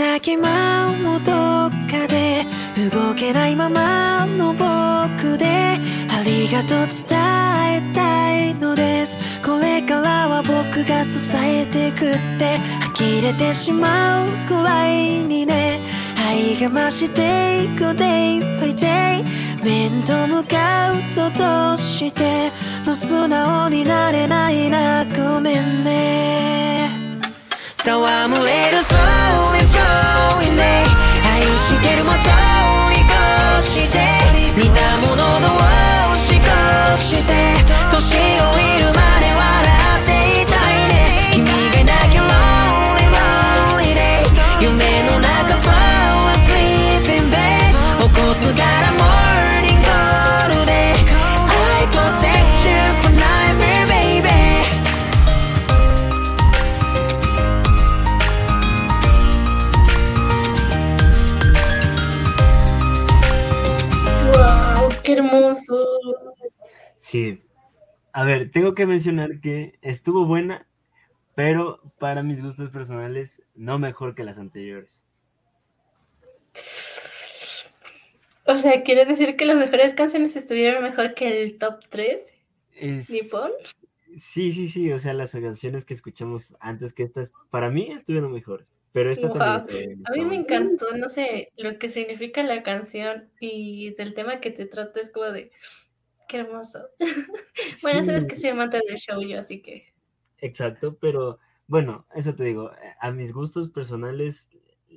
[0.02, 1.32] なきゃ今もど
[1.68, 2.44] っかで
[2.90, 7.20] 動けないままの僕でありがとう伝
[7.70, 9.16] えたいのです。
[9.46, 12.58] これからは僕が支えてくって
[12.98, 15.80] 呆れてしまうくらいにね。
[16.18, 19.24] 愛が増していく day by day
[19.64, 22.52] 面と向かうとどうして
[22.88, 25.06] もう素直になれないな。
[25.06, 26.81] ごめんね。
[27.84, 27.90] 戯
[28.46, 30.86] れる slowly flowing day
[31.34, 32.18] 愛してるも通
[32.94, 33.10] り越
[33.68, 33.98] して
[34.56, 34.78] 似た
[35.08, 36.46] もの同士越
[37.04, 37.34] して
[37.90, 38.91] 年老いる
[67.12, 67.42] Sí.
[68.14, 70.66] A ver, tengo que mencionar que estuvo buena,
[71.36, 75.04] pero para mis gustos personales, no mejor que las anteriores.
[78.46, 82.34] O sea, ¿quiere decir que las mejores canciones estuvieron mejor que el top 3?
[82.76, 83.52] Es- ¿Nippon?
[84.18, 84.90] Sí, sí, sí.
[84.94, 88.68] O sea, las canciones que escuchamos antes que estas, para mí estuvieron mejores.
[88.94, 89.38] Pero esta Wow.
[89.38, 94.40] también A mí me encantó, no sé, lo que significa la canción y del tema
[94.40, 95.52] que te trata es como de,
[96.32, 96.80] qué hermoso.
[97.84, 99.94] Bueno, sabes que soy amante del show yo, así que...
[100.40, 104.50] Exacto, pero bueno, eso te digo, a mis gustos personales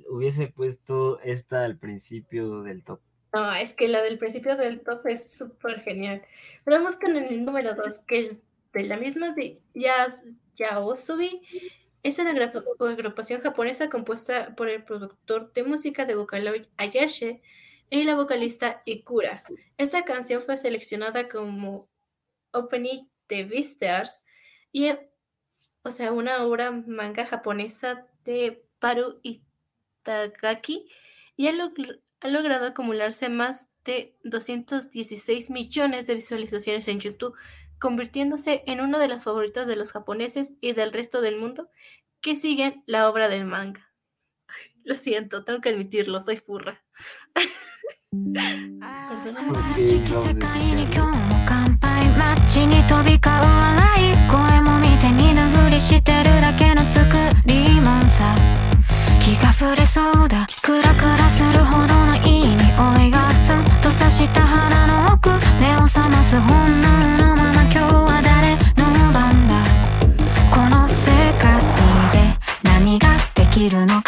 [0.09, 2.99] hubiese puesto esta al principio del top.
[3.33, 6.21] No, es que la del principio del top es súper genial.
[6.63, 8.37] Pero vamos con el número 2, que es
[8.73, 10.07] de la misma de Ya
[10.55, 11.41] Yaosubi,
[12.01, 17.41] Es una agrupación japonesa compuesta por el productor de música de Vocaloid Ayashi
[17.89, 19.43] y la vocalista Ikura.
[19.77, 21.87] Esta canción fue seleccionada como
[22.51, 24.23] opening de Beastars
[24.71, 24.89] y,
[25.83, 30.89] o sea, una obra manga japonesa de Paru Itagaki
[31.35, 31.53] y ha,
[32.21, 37.35] ha logrado acumularse más de 216 millones de visualizaciones en YouTube,
[37.79, 41.69] convirtiéndose en uno de los favoritos de los japoneses y del resto del mundo
[42.21, 43.91] que siguen la obra del manga.
[44.83, 46.83] Lo siento, tengo que admitirlo, soy furra.
[48.35, 48.41] 素
[49.31, 57.15] 晴らしき世界に今日も乾杯街に飛び交う笑い声も見て見ぬふりしてるだけの作
[57.45, 58.35] りもんさ。
[59.21, 60.45] 気が触れそうだ。
[60.61, 65.29] クラクラするほどのいい匂いがツンと刺した鼻の奥
[65.61, 69.63] 目を覚ます本能のまま今日は誰の番だ。
[70.51, 71.09] この世
[71.41, 71.61] 界
[72.11, 74.04] で何ができるのか。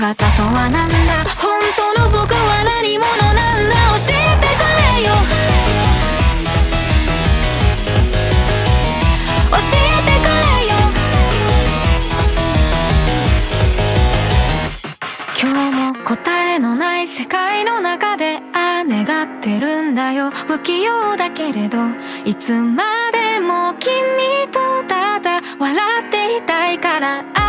[0.00, 1.28] 姿とは何だ？
[1.36, 3.74] 本当の僕は何者なんだ？
[3.98, 5.12] 教えてくれよ。
[9.50, 10.72] 教えてくれよ。
[15.38, 16.16] 今日も答
[16.54, 20.30] えのない世界の中でああ願ってるんだよ。
[20.30, 21.76] 不器用だけれど
[22.24, 23.90] いつまでも君
[24.50, 27.39] とただ笑っていたいから。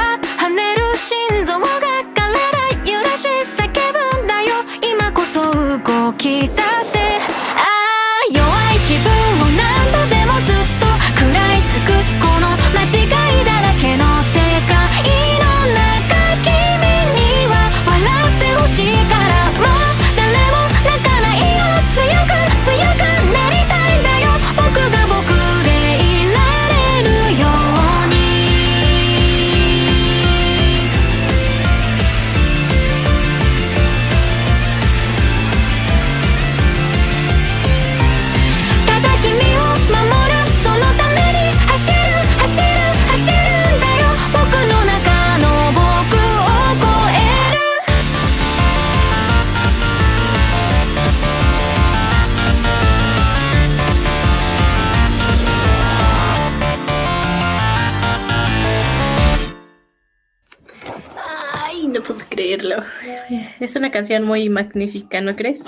[63.61, 65.63] Es una canción muy magnífica, ¿no crees?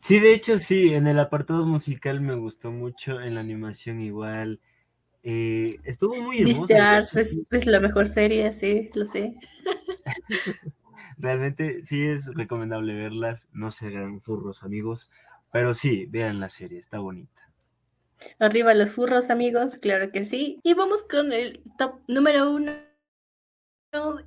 [0.00, 4.60] Sí, de hecho sí, en el apartado musical me gustó mucho, en la animación igual.
[5.22, 7.00] eh, estuvo muy hermosa.
[7.00, 9.34] Es, es la mejor serie, sí, lo sé.
[11.18, 15.10] Realmente sí es recomendable verlas, no se hagan furros amigos,
[15.52, 17.42] pero sí, vean la serie, está bonita.
[18.38, 20.60] Arriba los furros, amigos, claro que sí.
[20.62, 22.72] Y vamos con el top número uno.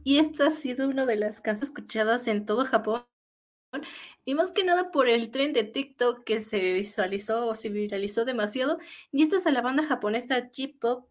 [0.04, 3.06] Y esto ha sido una de las canciones escuchadas en todo Japón.
[4.26, 8.26] Y más que nada por el tren de TikTok que se visualizó o se viralizó
[8.26, 8.80] demasiado.
[9.12, 11.10] Y esta es la banda japonesa J-Pop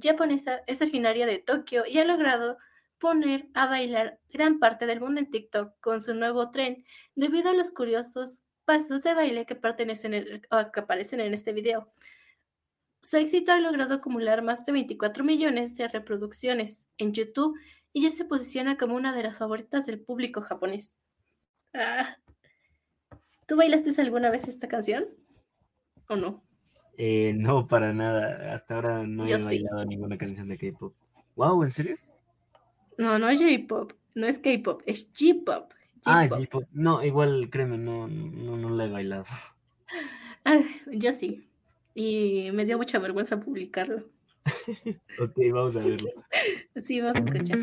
[0.00, 2.58] japonesa, es originaria de Tokio y ha logrado
[2.98, 6.84] poner a bailar gran parte del mundo en TikTok con su nuevo tren
[7.14, 11.90] debido a los curiosos pasos de baile que, o que aparecen en este video.
[13.00, 17.56] Su éxito ha logrado acumular más de 24 millones de reproducciones en YouTube
[17.92, 20.94] y ya se posiciona como una de las favoritas del público japonés.
[21.74, 22.16] Ah.
[23.46, 25.06] ¿Tú bailaste alguna vez esta canción?
[26.08, 26.42] ¿O no?
[26.96, 28.52] Eh, no, para nada.
[28.54, 29.44] Hasta ahora no Yo he sí.
[29.44, 30.94] bailado ninguna canción de K-pop.
[31.36, 31.98] Wow, ¿en serio?
[32.98, 35.72] No, no es J-pop, no es K-pop, es J-pop.
[36.04, 36.26] Ah.
[36.28, 36.64] J-pop.
[36.72, 39.24] No, igual, créeme, no, no, no la he bailado.
[40.44, 40.60] Ah,
[40.90, 41.48] yo sí.
[41.94, 44.08] Y me dio mucha vergüenza publicarlo.
[45.20, 46.10] Ok, vamos a verlo.
[46.76, 47.58] Sí, vamos a escuchar.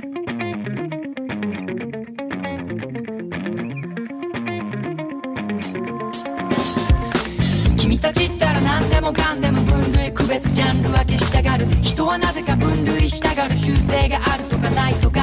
[7.77, 15.21] 君たちったら何でもかんでも分類区別ジャンル分けしたがる人はなぜか分類したがる習性があるとかないとか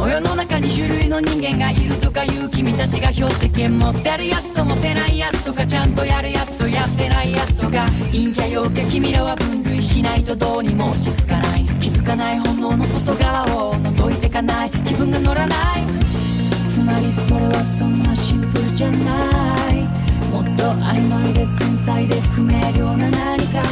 [0.00, 7.84] この世の中に種類の人間がいるとかいう君たちが標的権持ってるやつと持てないやつとかちゃんとやるやつとやってないやつとか。
[8.10, 11.64] 陰キャ陽キャ君らは分類しないとどうにも落ち着かない。
[11.80, 14.70] 気づかない本能の外側を覗いてかない。
[14.70, 15.84] 気分が乗らない。
[16.66, 18.96] つまりそれはそんなシンプルじゃな
[19.70, 20.09] い。
[20.30, 23.62] もっと曖昧で繊細で不明瞭な何か。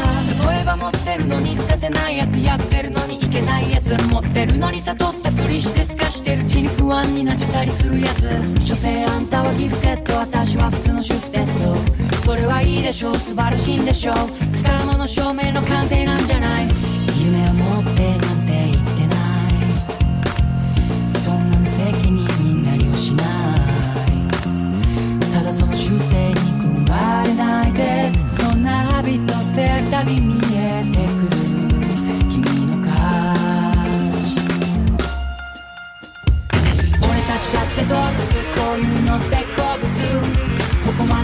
[0.50, 8.28] 例えば持ってるのに出せないやつやってるのにいけないやつ持ってるのに悟ったふりして透かしてるうちに不安になっちゃったりするやつ。
[8.66, 11.76] 所詮あんたはギフテッド私は普通の主婦テスト。
[12.24, 13.16] それはいいでしょう。
[13.16, 14.14] 素晴らしいんでしょう。
[14.14, 16.68] 不可能の証明の完成なんじゃない。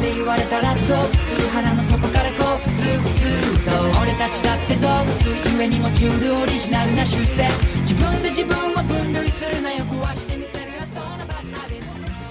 [0.04, 5.16] で言われたらどう普通腹の底からこう普通普通と俺たちだって動物
[5.56, 7.48] 故にもチュールオリジナルな習性
[7.80, 11.80] 自分で自分を分類するなよ壊してみせるよそんなバッハビ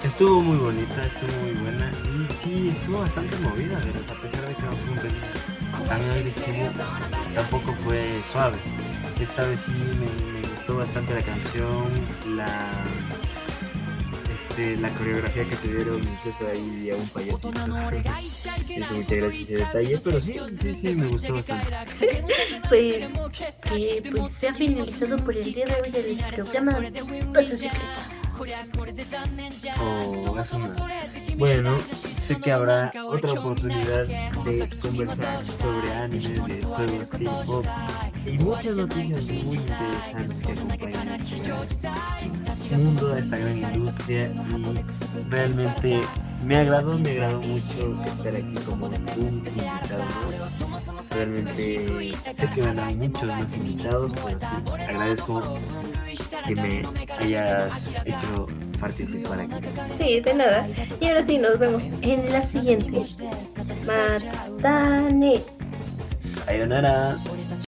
[0.06, 4.54] Estuvo muy bonita, estuvo muy buena y sí, estuvo bastante movida, verás, a pesar de
[4.54, 6.70] que no fue un ritmo tan agresivo,
[7.34, 8.58] tampoco fue suave.
[9.20, 11.90] Esta vez sí me, me gustó bastante la canción,
[12.36, 12.84] la
[14.54, 17.52] este, la coreografía que tuvieron, incluso ahí a un payasito.
[18.84, 22.24] Eso, muchas gracias ese detalle, pero sí, sí, sí, me gustó bastante.
[22.70, 23.12] Pues
[23.64, 26.72] que pues, se ha finalizado por el día de hoy el programa
[27.34, 27.86] Paso Secreto.
[29.80, 30.76] Oh, es una-
[31.38, 31.78] Bueno,
[32.24, 37.66] sé que habrá otra oportunidad de conversar sobre anime, de juegos K-pop
[38.26, 46.02] y muchas noticias muy interesantes que acompañan este mundo de esta gran industria y realmente
[46.46, 48.94] me agradó, me agradó mucho estar aquí como un
[49.28, 50.04] invitado.
[51.12, 55.58] Realmente sé que van a haber muchos más invitados, pero sí, agradezco
[56.48, 56.84] que me
[57.20, 58.48] hayas hecho
[58.84, 59.54] participar aquí.
[59.98, 60.68] Sí, de nada.
[61.00, 63.06] Y ahora sí, nos vemos en la siguiente.
[63.88, 65.42] Matane.
[66.20, 67.18] Sayonara.